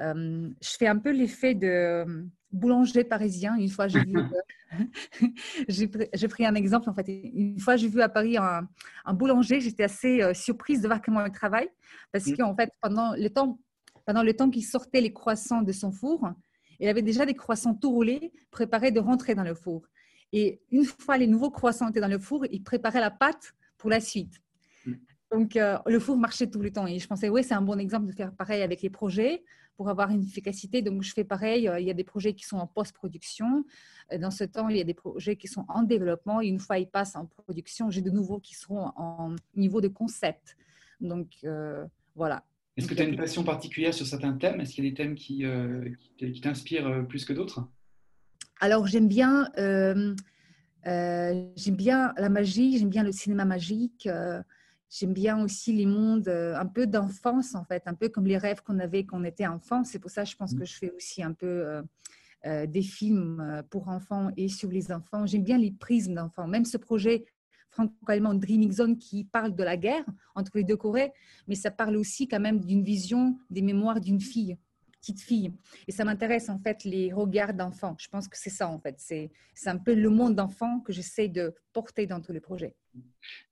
euh, 0.00 0.50
je 0.60 0.70
fais 0.78 0.86
un 0.86 0.98
peu 0.98 1.10
l'effet 1.10 1.54
de 1.54 2.04
boulanger 2.54 3.04
parisien. 3.04 3.56
Une 3.56 3.68
fois, 3.68 3.88
j'ai 3.88 4.00
vu, 4.00 4.14
j'ai 5.68 6.28
pris 6.28 6.46
un 6.46 6.54
exemple. 6.54 6.88
En 6.88 6.94
fait, 6.94 7.08
une 7.08 7.58
fois, 7.60 7.76
j'ai 7.76 7.88
vu 7.88 8.00
à 8.00 8.08
Paris 8.08 8.36
un, 8.36 9.14
boulanger. 9.14 9.60
J'étais 9.60 9.84
assez 9.84 10.34
surprise 10.34 10.80
de 10.80 10.86
voir 10.86 11.02
comment 11.02 11.24
il 11.24 11.32
travaille 11.32 11.68
parce 12.12 12.26
mmh. 12.26 12.36
qu'en 12.36 12.54
fait, 12.54 12.70
pendant 12.80 13.14
le 13.14 13.28
temps, 13.28 13.58
pendant 14.06 14.22
le 14.22 14.34
temps 14.34 14.50
qu'il 14.50 14.64
sortait 14.64 15.00
les 15.00 15.12
croissants 15.12 15.62
de 15.62 15.72
son 15.72 15.92
four, 15.92 16.30
il 16.80 16.88
avait 16.88 17.02
déjà 17.02 17.26
des 17.26 17.34
croissants 17.34 17.74
tout 17.74 17.90
roulés, 17.90 18.32
préparés 18.50 18.90
de 18.90 19.00
rentrer 19.00 19.34
dans 19.34 19.44
le 19.44 19.54
four. 19.54 19.86
Et 20.32 20.60
une 20.70 20.84
fois 20.84 21.16
les 21.16 21.26
nouveaux 21.26 21.50
croissants 21.50 21.88
étaient 21.88 22.00
dans 22.00 22.08
le 22.08 22.18
four, 22.18 22.44
il 22.50 22.62
préparait 22.62 23.00
la 23.00 23.10
pâte 23.10 23.54
pour 23.78 23.90
la 23.90 24.00
suite. 24.00 24.42
Mm. 24.84 24.92
Donc, 25.30 25.56
euh, 25.56 25.78
le 25.86 25.98
four 26.00 26.16
marchait 26.16 26.48
tout 26.48 26.60
le 26.60 26.70
temps. 26.70 26.86
Et 26.86 26.98
je 26.98 27.06
pensais, 27.06 27.28
oui, 27.28 27.44
c'est 27.44 27.54
un 27.54 27.62
bon 27.62 27.78
exemple 27.78 28.06
de 28.06 28.12
faire 28.12 28.32
pareil 28.34 28.62
avec 28.62 28.82
les 28.82 28.90
projets 28.90 29.44
pour 29.76 29.88
avoir 29.88 30.10
une 30.10 30.22
efficacité. 30.22 30.82
Donc, 30.82 31.02
je 31.02 31.12
fais 31.12 31.24
pareil. 31.24 31.68
Euh, 31.68 31.80
il 31.80 31.86
y 31.86 31.90
a 31.90 31.94
des 31.94 32.04
projets 32.04 32.34
qui 32.34 32.44
sont 32.44 32.56
en 32.58 32.66
post-production. 32.66 33.64
Euh, 34.12 34.18
dans 34.18 34.30
ce 34.30 34.44
temps, 34.44 34.68
il 34.68 34.76
y 34.76 34.80
a 34.80 34.84
des 34.84 34.94
projets 34.94 35.36
qui 35.36 35.48
sont 35.48 35.64
en 35.68 35.82
développement. 35.82 36.40
Et 36.40 36.46
une 36.46 36.60
fois 36.60 36.78
ils 36.78 36.88
passent 36.88 37.16
en 37.16 37.26
production, 37.26 37.90
j'ai 37.90 38.02
de 38.02 38.10
nouveaux 38.10 38.40
qui 38.40 38.54
seront 38.54 38.92
en 38.96 39.34
niveau 39.54 39.80
de 39.80 39.88
concept. 39.88 40.56
Donc, 41.00 41.44
voilà. 42.14 42.44
Est-ce 42.76 42.88
que 42.88 42.94
tu 42.94 43.02
as 43.02 43.04
une 43.04 43.16
passion 43.16 43.44
particulière 43.44 43.94
sur 43.94 44.06
certains 44.06 44.32
thèmes? 44.32 44.60
Est-ce 44.60 44.74
qu'il 44.74 44.84
y 44.84 44.88
a 44.88 44.90
des 44.90 44.96
thèmes 44.96 45.14
qui, 45.14 45.44
qui 46.18 46.40
t'inspirent 46.40 47.06
plus 47.08 47.24
que 47.24 47.32
d'autres? 47.32 47.68
Alors, 48.60 48.86
j'aime 48.86 49.08
bien, 49.08 49.50
euh, 49.58 50.14
euh, 50.86 51.46
j'aime 51.56 51.76
bien 51.76 52.14
la 52.16 52.28
magie, 52.28 52.78
j'aime 52.78 52.88
bien 52.88 53.02
le 53.02 53.12
cinéma 53.12 53.44
magique, 53.44 54.06
euh, 54.06 54.42
j'aime 54.96 55.12
bien 55.12 55.42
aussi 55.42 55.72
les 55.72 55.86
mondes 55.86 56.28
un 56.28 56.66
peu 56.66 56.86
d'enfance, 56.86 57.54
en 57.54 57.64
fait, 57.64 57.82
un 57.86 57.94
peu 57.94 58.08
comme 58.08 58.26
les 58.26 58.38
rêves 58.38 58.62
qu'on 58.62 58.78
avait 58.78 59.04
quand 59.04 59.20
on 59.20 59.24
était 59.24 59.46
enfant. 59.46 59.82
C'est 59.82 59.98
pour 59.98 60.10
ça, 60.10 60.24
je 60.24 60.36
pense 60.36 60.54
que 60.54 60.64
je 60.64 60.74
fais 60.74 60.92
aussi 60.92 61.22
un 61.22 61.32
peu 61.32 61.82
des 62.44 62.82
films 62.82 63.62
pour 63.70 63.88
enfants 63.88 64.30
et 64.36 64.48
sur 64.48 64.70
les 64.70 64.92
enfants. 64.92 65.26
J'aime 65.26 65.42
bien 65.42 65.58
les 65.58 65.72
prismes 65.72 66.14
d'enfants. 66.14 66.46
Même 66.46 66.64
ce 66.64 66.76
projet 66.76 67.24
franco-allemand 67.70 68.34
Dreaming 68.34 68.70
Zone 68.70 68.98
qui 68.98 69.24
parle 69.24 69.56
de 69.56 69.64
la 69.64 69.76
guerre 69.76 70.04
entre 70.36 70.52
les 70.54 70.62
deux 70.62 70.76
Corées, 70.76 71.12
mais 71.48 71.56
ça 71.56 71.72
parle 71.72 71.96
aussi 71.96 72.28
quand 72.28 72.38
même 72.38 72.60
d'une 72.60 72.84
vision 72.84 73.36
des 73.50 73.62
mémoires 73.62 74.00
d'une 74.00 74.20
fille 74.20 74.56
petite 75.04 75.20
fille. 75.20 75.52
Et 75.86 75.92
ça 75.92 76.04
m'intéresse 76.04 76.48
en 76.48 76.58
fait 76.58 76.84
les 76.84 77.12
regards 77.12 77.52
d'enfants. 77.52 77.94
Je 77.98 78.08
pense 78.08 78.26
que 78.26 78.38
c'est 78.38 78.50
ça 78.50 78.68
en 78.68 78.78
fait. 78.78 78.96
C'est 78.98 79.30
un 79.66 79.76
peu 79.76 79.94
le 79.94 80.08
monde 80.08 80.34
d'enfant 80.34 80.80
que 80.80 80.92
j'essaie 80.92 81.28
de 81.28 81.54
porter 81.72 82.06
dans 82.06 82.20
tous 82.20 82.32
les 82.32 82.40
projets. 82.40 82.74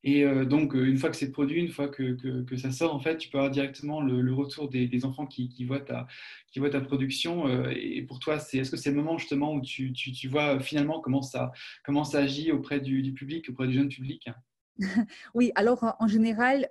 Et 0.04 0.24
euh, 0.24 0.44
donc, 0.44 0.74
euh, 0.74 0.84
une 0.84 0.96
fois 0.96 1.10
que 1.10 1.16
c'est 1.16 1.32
produit, 1.32 1.60
une 1.60 1.70
fois 1.70 1.88
que, 1.88 2.42
que, 2.44 2.56
ça 2.56 2.70
sort, 2.70 2.94
en 2.94 3.00
fait, 3.00 3.18
tu 3.18 3.28
peux 3.28 3.38
avoir 3.38 3.50
directement 3.50 4.00
le, 4.00 4.32
retour 4.32 4.68
des, 4.68 5.04
enfants 5.04 5.26
qui, 5.26 5.48
qui, 5.48 5.64
voient 5.64 5.80
ta, 5.80 6.06
qui 6.52 6.60
voient 6.60 6.70
ta 6.70 6.80
production. 6.80 7.48
Euh, 7.48 7.72
et 7.74 8.02
pour 8.02 8.20
toi, 8.20 8.36
est-ce 8.36 8.70
que 8.70 8.76
c'est 8.76 8.90
le 8.90 8.96
moment 8.96 9.18
justement 9.18 9.52
où 9.52 9.60
tu, 9.60 9.92
tu, 9.92 10.12
tu, 10.12 10.28
vois 10.28 10.60
finalement 10.60 11.00
comment 11.00 11.22
ça, 11.22 11.52
comment 11.84 12.04
ça 12.04 12.20
agit 12.20 12.52
auprès 12.52 12.80
du, 12.80 13.02
du 13.02 13.12
public, 13.12 13.48
auprès 13.50 13.66
du 13.66 13.74
jeune 13.74 13.88
public? 13.88 14.28
Oui, 15.34 15.52
alors 15.54 15.96
en 15.98 16.06
général, 16.08 16.68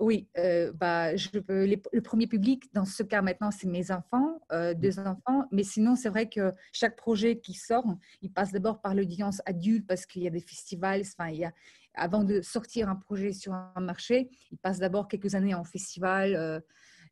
oui, 0.00 0.28
euh, 0.38 0.72
bah, 0.72 1.16
je 1.16 1.28
le 1.34 2.00
premier 2.00 2.26
public, 2.28 2.72
dans 2.72 2.84
ce 2.84 3.02
cas 3.02 3.20
maintenant, 3.20 3.50
c'est 3.50 3.66
mes 3.66 3.90
enfants, 3.90 4.40
euh, 4.52 4.72
mmh. 4.72 4.74
deux 4.74 4.98
enfants. 5.00 5.44
Mais 5.50 5.64
sinon, 5.64 5.96
c'est 5.96 6.08
vrai 6.08 6.28
que 6.28 6.52
chaque 6.72 6.96
projet 6.96 7.38
qui 7.40 7.54
sort, 7.54 7.84
il 8.22 8.32
passe 8.32 8.52
d'abord 8.52 8.80
par 8.80 8.94
l'audience 8.94 9.42
adulte 9.44 9.86
parce 9.86 10.06
qu'il 10.06 10.22
y 10.22 10.28
a 10.28 10.30
des 10.30 10.40
festivals. 10.40 11.02
Enfin, 11.02 11.30
il 11.30 11.38
y 11.38 11.44
a, 11.44 11.52
avant 11.94 12.22
de 12.22 12.40
sortir 12.40 12.88
un 12.88 12.94
projet 12.94 13.32
sur 13.32 13.52
un 13.52 13.80
marché, 13.80 14.30
il 14.52 14.58
passe 14.58 14.78
d'abord 14.78 15.08
quelques 15.08 15.34
années 15.34 15.54
en 15.54 15.64
festival, 15.64 16.36
euh, 16.36 16.60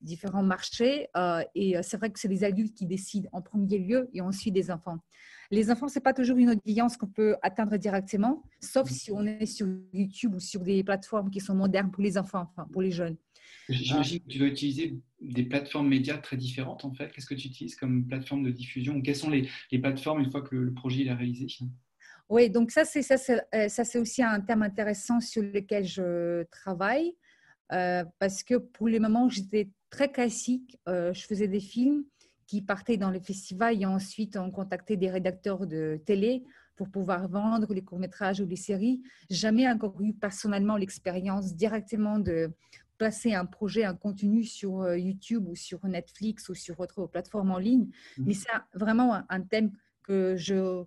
différents 0.01 0.43
marchés. 0.43 1.09
et 1.55 1.77
c'est 1.83 1.97
vrai 1.97 2.11
que 2.11 2.19
c'est 2.19 2.29
les 2.29 2.45
adultes 2.45 2.77
qui 2.77 2.87
décident 2.87 3.29
en 3.33 3.43
premier 3.43 3.79
lieu 3.79 4.09
et 4.13 4.21
ensuite 4.21 4.55
des 4.55 4.71
enfants. 4.71 4.99
Les 5.51 5.71
enfants, 5.71 5.89
ce 5.89 5.99
n'est 5.99 6.03
pas 6.03 6.13
toujours 6.13 6.39
une 6.39 6.51
audience 6.51 6.97
qu'on 6.97 7.07
peut 7.07 7.37
atteindre 7.43 7.77
directement, 7.77 8.43
sauf 8.61 8.91
si 8.91 9.13
on 9.13 9.25
est 9.25 9.47
sur 9.47 9.67
YouTube 9.93 10.35
ou 10.35 10.41
sur 10.41 10.61
des 10.61 10.83
plateformes 10.83 11.31
qui 11.31 11.41
sont 11.41 11.55
modernes 11.55 11.91
pour 11.91 12.03
les 12.03 12.19
enfants, 12.19 12.49
enfin 12.51 12.69
pour 12.73 12.83
les 12.83 12.91
jeunes. 12.91 13.17
J'imagine 13.69 14.21
que 14.21 14.29
tu 14.29 14.39
dois 14.39 14.49
utiliser 14.49 14.99
des 15.21 15.45
plateformes 15.45 15.89
médias 15.89 16.19
très 16.19 16.37
différentes 16.37 16.85
en 16.85 16.93
fait. 16.93 17.13
Qu'est-ce 17.13 17.27
que 17.27 17.35
tu 17.35 17.49
utilises 17.49 17.77
comme 17.77 18.07
plateforme 18.07 18.45
de 18.45 18.51
diffusion 18.51 19.01
Quelles 19.01 19.17
sont 19.17 19.31
les, 19.31 19.49
plateformes 19.81 20.21
une 20.21 20.31
fois 20.31 20.43
que 20.43 20.57
le 20.57 20.73
projet 20.73 21.07
est 21.07 21.13
réalisé? 21.13 21.47
Oui, 22.29 22.51
donc 22.51 22.71
ça 22.71 22.85
c'est 22.85 23.03
ça 23.03 23.17
c'est 23.17 23.41
euh, 23.55 24.01
aussi 24.01 24.23
un 24.23 24.41
thème 24.41 24.63
intéressant 24.63 25.21
sur 25.21 25.43
lequel 25.43 25.85
je 25.85 26.45
travaille 26.51 27.15
euh, 27.73 28.05
parce 28.19 28.43
que 28.43 28.55
pour 28.55 28.89
le 28.89 29.01
moment 29.01 29.29
j'étais 29.29 29.69
très 29.91 30.11
classique. 30.11 30.79
Euh, 30.89 31.13
je 31.13 31.27
faisais 31.27 31.49
des 31.49 31.61
films 31.61 32.05
qui 32.47 32.63
partaient 32.63 32.97
dans 32.97 33.11
les 33.11 33.21
festivals 33.21 33.81
et 33.81 33.87
ensuite 33.87 34.37
ont 34.37 34.51
contacté 34.51 34.97
des 34.97 35.11
rédacteurs 35.11 35.67
de 35.67 36.01
télé 36.05 36.45
pour 36.77 36.91
pouvoir 36.91 37.27
vendre 37.29 37.73
les 37.73 37.83
courts-métrages 37.83 38.41
ou 38.41 38.47
les 38.47 38.57
séries. 38.57 39.03
Jamais 39.31 39.69
encore 39.69 40.01
eu 40.01 40.13
personnellement 40.13 40.77
l'expérience 40.77 41.55
directement 41.55 42.19
de 42.19 42.51
placer 42.99 43.35
un 43.35 43.47
projet, 43.47 43.85
un 43.85 43.95
contenu 43.95 44.45
sur 44.45 44.83
euh, 44.83 44.99
YouTube 44.99 45.49
ou 45.49 45.57
sur 45.57 45.85
Netflix 45.87 46.49
ou 46.49 46.55
sur 46.55 46.79
autre 46.81 47.07
plateforme 47.07 47.51
en 47.51 47.59
ligne. 47.59 47.89
Mmh. 48.19 48.25
Mais 48.27 48.35
c'est 48.35 48.49
vraiment 48.75 49.23
un 49.29 49.41
thème 49.43 49.73
que 50.03 50.37
je 50.37 50.85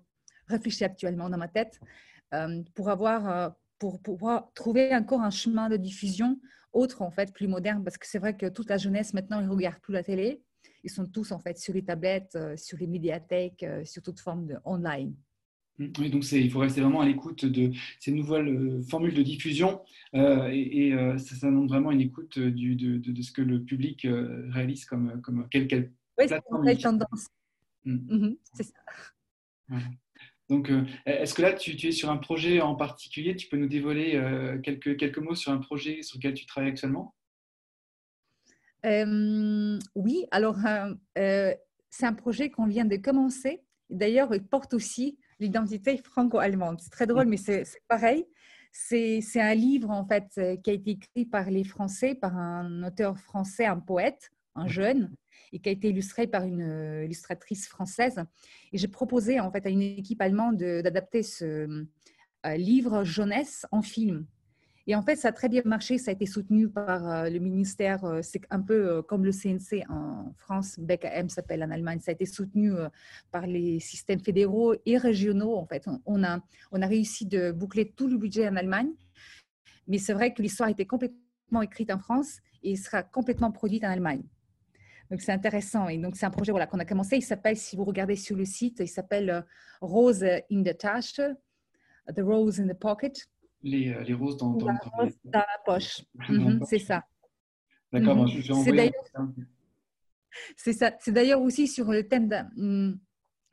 réfléchis 0.48 0.84
actuellement 0.84 1.30
dans 1.30 1.38
ma 1.38 1.48
tête 1.48 1.80
euh, 2.34 2.64
pour 2.74 2.90
avoir, 2.90 3.56
pour 3.80 4.02
pouvoir 4.02 4.52
trouver 4.54 4.96
encore 4.96 5.22
un 5.22 5.30
chemin 5.30 5.70
de 5.70 5.78
diffusion 5.78 6.40
autre 6.74 7.02
en 7.02 7.12
fait, 7.12 7.34
plus 7.34 7.48
moderne, 7.48 7.84
parce 7.84 7.98
que 7.98 8.08
c'est 8.08 8.20
vrai 8.20 8.36
que 8.36 8.48
toute 8.48 8.70
la 8.70 8.78
jeunesse 8.78 9.14
maintenant, 9.14 9.42
ils 9.42 9.50
regardent 9.50 9.82
plus 9.82 9.94
la 9.94 10.04
télé 10.04 10.42
ils 10.84 10.90
sont 10.90 11.06
tous 11.06 11.32
en 11.32 11.40
fait 11.40 11.58
sur 11.58 11.74
les 11.74 11.84
tablettes, 11.84 12.36
euh, 12.36 12.56
sur 12.58 12.78
les 12.78 12.88
médiathèques, 12.88 13.64
euh, 13.64 13.84
sur 13.86 14.02
toute 14.02 14.20
forme 14.20 14.46
de 14.46 14.56
online. 14.66 15.14
Mmh. 15.78 15.88
Oui, 16.00 16.10
donc 16.10 16.30
il 16.32 16.52
faut 16.52 16.60
rester 16.60 16.82
vraiment 16.82 17.02
à 17.02 17.06
l'écoute 17.06 17.46
de 17.46 17.72
ces 18.00 18.12
nouvelles 18.12 18.50
euh, 18.50 18.82
formules 18.84 19.14
de 19.14 19.22
diffusion 19.22 19.82
euh, 20.14 20.50
et, 20.52 20.94
euh, 20.94 21.18
ça, 21.18 21.36
ça 21.36 21.48
demande 21.48 21.70
vraiment 21.70 21.92
une 21.92 22.02
écoute 22.02 22.38
du, 22.38 22.76
de, 22.76 22.98
de, 22.98 23.22
ce 23.22 23.32
que 23.32 23.42
le 23.42 23.64
public 23.64 24.06
réalise 24.50 24.86
comme, 24.86 25.22
comme 25.22 25.48
quelle, 25.50 25.68
quelle 25.68 25.92
oui, 26.18 26.28
plateforme. 26.28 26.78
tendance. 26.78 27.28
Mmh. 27.86 27.94
Mmh, 27.94 28.36
c'est 28.54 28.64
ça. 28.64 29.80
Donc, 30.50 30.72
est-ce 31.06 31.34
que 31.36 31.44
là, 31.44 31.54
tu, 31.54 31.76
tu, 31.76 31.88
es 31.88 31.92
sur 31.92 32.10
un 32.10 32.18
projet 32.18 32.60
en 32.60 32.76
particulier? 32.76 33.36
Tu 33.36 33.48
peux 33.48 33.58
nous 33.58 33.68
dévoiler 33.68 34.20
quelques, 34.64 34.98
quelques 34.98 35.20
mots 35.20 35.36
sur 35.36 35.52
un 35.52 35.60
projet 35.60 36.02
sur 36.02 36.18
lequel 36.18 36.34
tu 36.34 36.48
travailles 36.48 36.72
actuellement? 36.72 37.14
Oui, 38.84 40.26
alors 40.32 40.58
c'est 41.90 42.06
un 42.06 42.14
projet 42.14 42.50
qu'on 42.50 42.66
vient 42.66 42.86
de 42.86 42.96
commencer. 42.96 43.62
D'ailleurs, 43.90 44.34
il 44.34 44.44
porte 44.44 44.74
aussi 44.74 45.20
l'identité 45.40 45.98
franco-allemande. 45.98 46.80
C'est 46.82 46.92
très 46.92 47.08
drôle, 47.08 47.28
mais 47.28 47.38
c'est 47.38 47.64
pareil. 47.88 48.26
C'est 48.72 49.22
un 49.36 49.56
livre, 49.56 49.90
en 49.90 50.06
fait, 50.06 50.28
euh, 50.38 50.56
qui 50.58 50.70
a 50.70 50.74
été 50.74 50.92
écrit 50.92 51.26
par 51.26 51.50
les 51.50 51.64
Français, 51.64 52.14
par 52.14 52.38
un 52.38 52.84
auteur 52.84 53.18
français, 53.18 53.66
un 53.66 53.80
poète, 53.80 54.32
un 54.54 54.68
jeune, 54.68 55.12
et 55.52 55.60
qui 55.60 55.70
a 55.70 55.72
été 55.72 55.90
illustré 55.90 56.28
par 56.28 56.44
une 56.44 56.62
euh, 56.62 57.06
illustratrice 57.06 57.68
française. 57.68 58.24
Et 58.72 58.78
j'ai 58.78 58.88
proposé, 58.88 59.40
en 59.40 59.52
fait, 59.52 59.66
à 59.66 59.70
une 59.70 59.82
équipe 59.82 60.22
allemande 60.22 60.58
d'adapter 60.58 61.24
ce 61.24 61.86
euh, 62.46 62.56
livre 62.56 63.04
jeunesse 63.04 63.66
en 63.72 63.82
film. 63.82 64.26
Et 64.88 64.96
en 64.96 65.04
fait, 65.04 65.16
ça 65.16 65.28
a 65.28 65.32
très 65.32 65.50
bien 65.50 65.62
marché. 65.66 66.00
Ça 66.00 66.10
a 66.10 66.14
été 66.14 66.26
soutenu 66.26 66.68
par 66.68 67.08
euh, 67.08 67.30
le 67.30 67.40
ministère. 67.40 68.20
C'est 68.24 68.42
un 68.50 68.62
peu 68.62 69.04
comme 69.04 69.24
le 69.24 69.32
CNC 69.32 69.86
en 69.90 70.34
France, 70.38 70.80
BKM 70.80 71.30
s'appelle 71.30 71.64
en 71.64 71.70
Allemagne. 71.70 72.00
Ça 72.00 72.12
a 72.12 72.14
été 72.14 72.26
soutenu 72.26 72.72
par 73.32 73.46
les 73.46 73.80
systèmes 73.80 74.20
fédéraux 74.20 74.74
et 74.86 74.98
régionaux. 74.98 75.56
En 75.56 75.66
fait, 75.66 75.86
on 76.06 76.24
a, 76.24 76.40
on 76.72 76.82
a 76.82 76.88
réussi 76.88 77.28
de 77.28 77.52
boucler 77.52 77.92
tout 77.92 78.08
le 78.08 78.18
budget 78.18 78.48
en 78.48 78.56
Allemagne. 78.56 78.90
Mais 79.88 79.98
c'est 79.98 80.14
vrai 80.14 80.34
que 80.34 80.42
l'histoire 80.42 80.70
été 80.70 80.86
complètement 80.86 81.62
écrite 81.62 81.92
en 81.92 82.00
France 82.00 82.40
et 82.64 82.76
sera 82.76 83.04
complètement 83.04 83.52
produite 83.52 83.84
en 83.84 83.90
Allemagne. 83.90 84.24
Donc 85.10 85.22
c'est 85.22 85.32
intéressant. 85.32 85.88
Et 85.88 85.98
donc 85.98 86.16
c'est 86.16 86.26
un 86.26 86.32
projet 86.32 86.52
voilà, 86.52 86.68
qu'on 86.68 86.80
a 86.80 86.86
commencé. 86.86 87.18
Il 87.18 87.24
s'appelle, 87.24 87.58
si 87.58 87.76
vous 87.76 87.86
regardez 87.86 88.16
sur 88.16 88.36
le 88.36 88.46
site, 88.46 88.78
il 88.80 88.88
s'appelle 88.88 89.46
Rose 89.82 90.24
in 90.24 90.64
the 90.64 90.78
Tasche, 90.78 91.22
The 92.16 92.22
Rose 92.22 92.60
in 92.60 92.68
the 92.68 92.78
Pocket 92.78 93.28
les, 93.64 93.94
euh, 93.94 94.04
les 94.04 94.14
roses 94.14 94.38
dans, 94.38 94.52
dans, 94.52 94.68
la, 94.68 94.80
dans 95.26 95.40
la 95.40 95.60
poche. 95.66 96.02
Mhm, 96.30 96.64
c'est 96.66 96.80
ça. 96.80 97.06
D'accord, 97.92 98.18
mm 98.18 98.26
-hmm. 98.26 98.42
je 98.42 98.48
vais 98.48 98.54
envoyer. 98.54 98.92
C'est 100.56 100.74
ça. 100.74 100.92
C'est 101.00 101.12
d'ailleurs 101.12 101.42
aussi 101.42 101.68
sur 101.68 101.92
le 101.92 102.08
thème 102.08 102.30
hmm, 102.56 102.94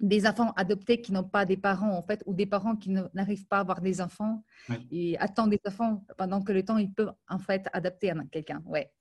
des 0.00 0.26
enfants 0.26 0.52
adoptés 0.56 1.00
qui 1.00 1.12
n'ont 1.12 1.24
pas 1.24 1.44
des 1.44 1.56
parents, 1.56 1.96
en 1.96 2.02
fait, 2.02 2.22
ou 2.26 2.34
des 2.34 2.46
parents 2.46 2.76
qui 2.76 2.90
n'arrivent 2.90 3.46
pas 3.46 3.58
à 3.58 3.60
avoir 3.60 3.80
des 3.80 4.00
enfants 4.00 4.44
et 4.90 5.16
attendent 5.18 5.50
des 5.50 5.60
enfants 5.66 6.04
pendant 6.18 6.42
que 6.42 6.52
le 6.52 6.64
temps, 6.64 6.78
ils 6.78 6.92
peuvent 6.92 7.14
en 7.28 7.38
fait 7.38 7.68
adapter 7.72 8.10
à 8.10 8.14
quelqu'un. 8.30 8.62
Ouais. 8.66 8.92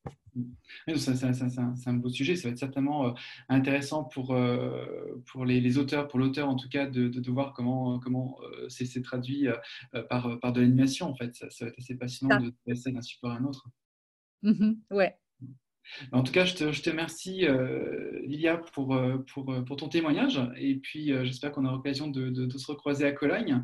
C'est 0.97 1.88
un 1.88 1.93
beau 1.93 2.10
sujet. 2.10 2.36
Ça 2.36 2.47
va 2.47 2.51
être 2.51 2.60
certainement 2.60 3.08
euh, 3.08 3.12
intéressant 3.49 4.03
pour, 4.03 4.34
euh, 4.34 5.23
pour 5.27 5.45
les, 5.45 5.77
auteurs, 5.77 6.08
pour 6.08 6.19
l'auteur 6.19 6.49
en 6.49 6.55
tout 6.55 6.69
cas, 6.69 6.86
de, 6.88 7.08
de, 7.08 7.31
voir 7.31 7.53
comment, 7.53 7.99
comment 7.99 8.38
euh, 8.43 8.67
c'est 8.69 9.01
traduit 9.01 9.47
par, 10.10 10.39
par 10.39 10.53
de 10.53 10.62
l'animation. 10.62 11.10
En 11.10 11.15
fait, 11.15 11.36
ça, 11.36 11.47
va 11.62 11.67
être 11.67 11.79
assez 11.79 11.95
passionnant 11.95 12.39
de 12.41 12.53
passer 12.65 12.91
d'un 12.91 13.01
support 13.01 13.31
à 13.31 13.38
un 13.38 13.45
autre. 13.45 13.67
Mm-hmm. 14.43 14.77
ouais. 14.91 15.17
En 16.12 16.24
tout 16.24 16.32
cas, 16.32 16.45
je 16.45 16.56
te, 16.56 16.71
je 16.71 16.82
te 16.82 16.89
remercie, 16.89 17.45
euh, 17.45 18.21
Lilia, 18.26 18.58
pour, 18.58 18.95
euh, 18.95 19.17
pour, 19.34 19.52
euh, 19.52 19.62
pour, 19.62 19.78
ton 19.78 19.89
témoignage. 19.89 20.41
Et 20.58 20.76
puis, 20.76 21.13
j'espère 21.26 21.52
qu'on 21.52 21.65
aura 21.65 21.76
l'occasion 21.76 22.08
de, 22.08 22.30
de, 22.30 22.58
se 22.58 22.71
recroiser 22.71 23.06
à 23.06 23.12
Cologne. 23.12 23.63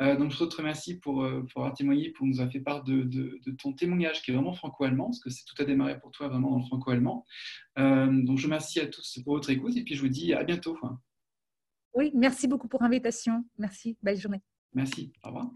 donc, 0.00 0.32
je 0.32 0.44
te 0.44 0.56
remercie 0.56 0.98
pour, 0.98 1.26
pour 1.52 1.62
avoir 1.62 1.74
témoigné, 1.74 2.10
pour 2.10 2.26
nous 2.26 2.40
avoir 2.40 2.52
fait 2.52 2.60
part 2.60 2.82
de, 2.84 3.02
de 3.02 3.50
ton 3.58 3.72
témoignage 3.72 4.22
qui 4.22 4.30
est 4.30 4.34
vraiment 4.34 4.52
franco-allemand, 4.52 5.06
parce 5.06 5.20
que 5.20 5.30
c'est 5.30 5.44
tout 5.44 5.60
a 5.62 5.64
démarré 5.64 5.98
pour 6.00 6.10
toi 6.10 6.28
vraiment 6.28 6.50
dans 6.50 6.58
le 6.58 6.64
franco-allemand. 6.64 7.24
donc, 7.76 8.38
je 8.38 8.44
remercie 8.44 8.80
à 8.80 8.86
tous 8.86 9.18
pour 9.24 9.34
votre 9.34 9.50
écoute 9.50 9.76
et 9.76 9.84
puis 9.84 9.94
je 9.94 10.02
vous 10.02 10.08
dis 10.08 10.32
à 10.32 10.44
bientôt. 10.44 10.76
Oui, 11.94 12.10
merci 12.14 12.48
beaucoup 12.48 12.68
pour 12.68 12.82
l'invitation. 12.82 13.44
Merci. 13.58 13.96
Belle 14.02 14.18
journée. 14.18 14.42
Merci. 14.74 15.12
Au 15.22 15.28
revoir. 15.28 15.50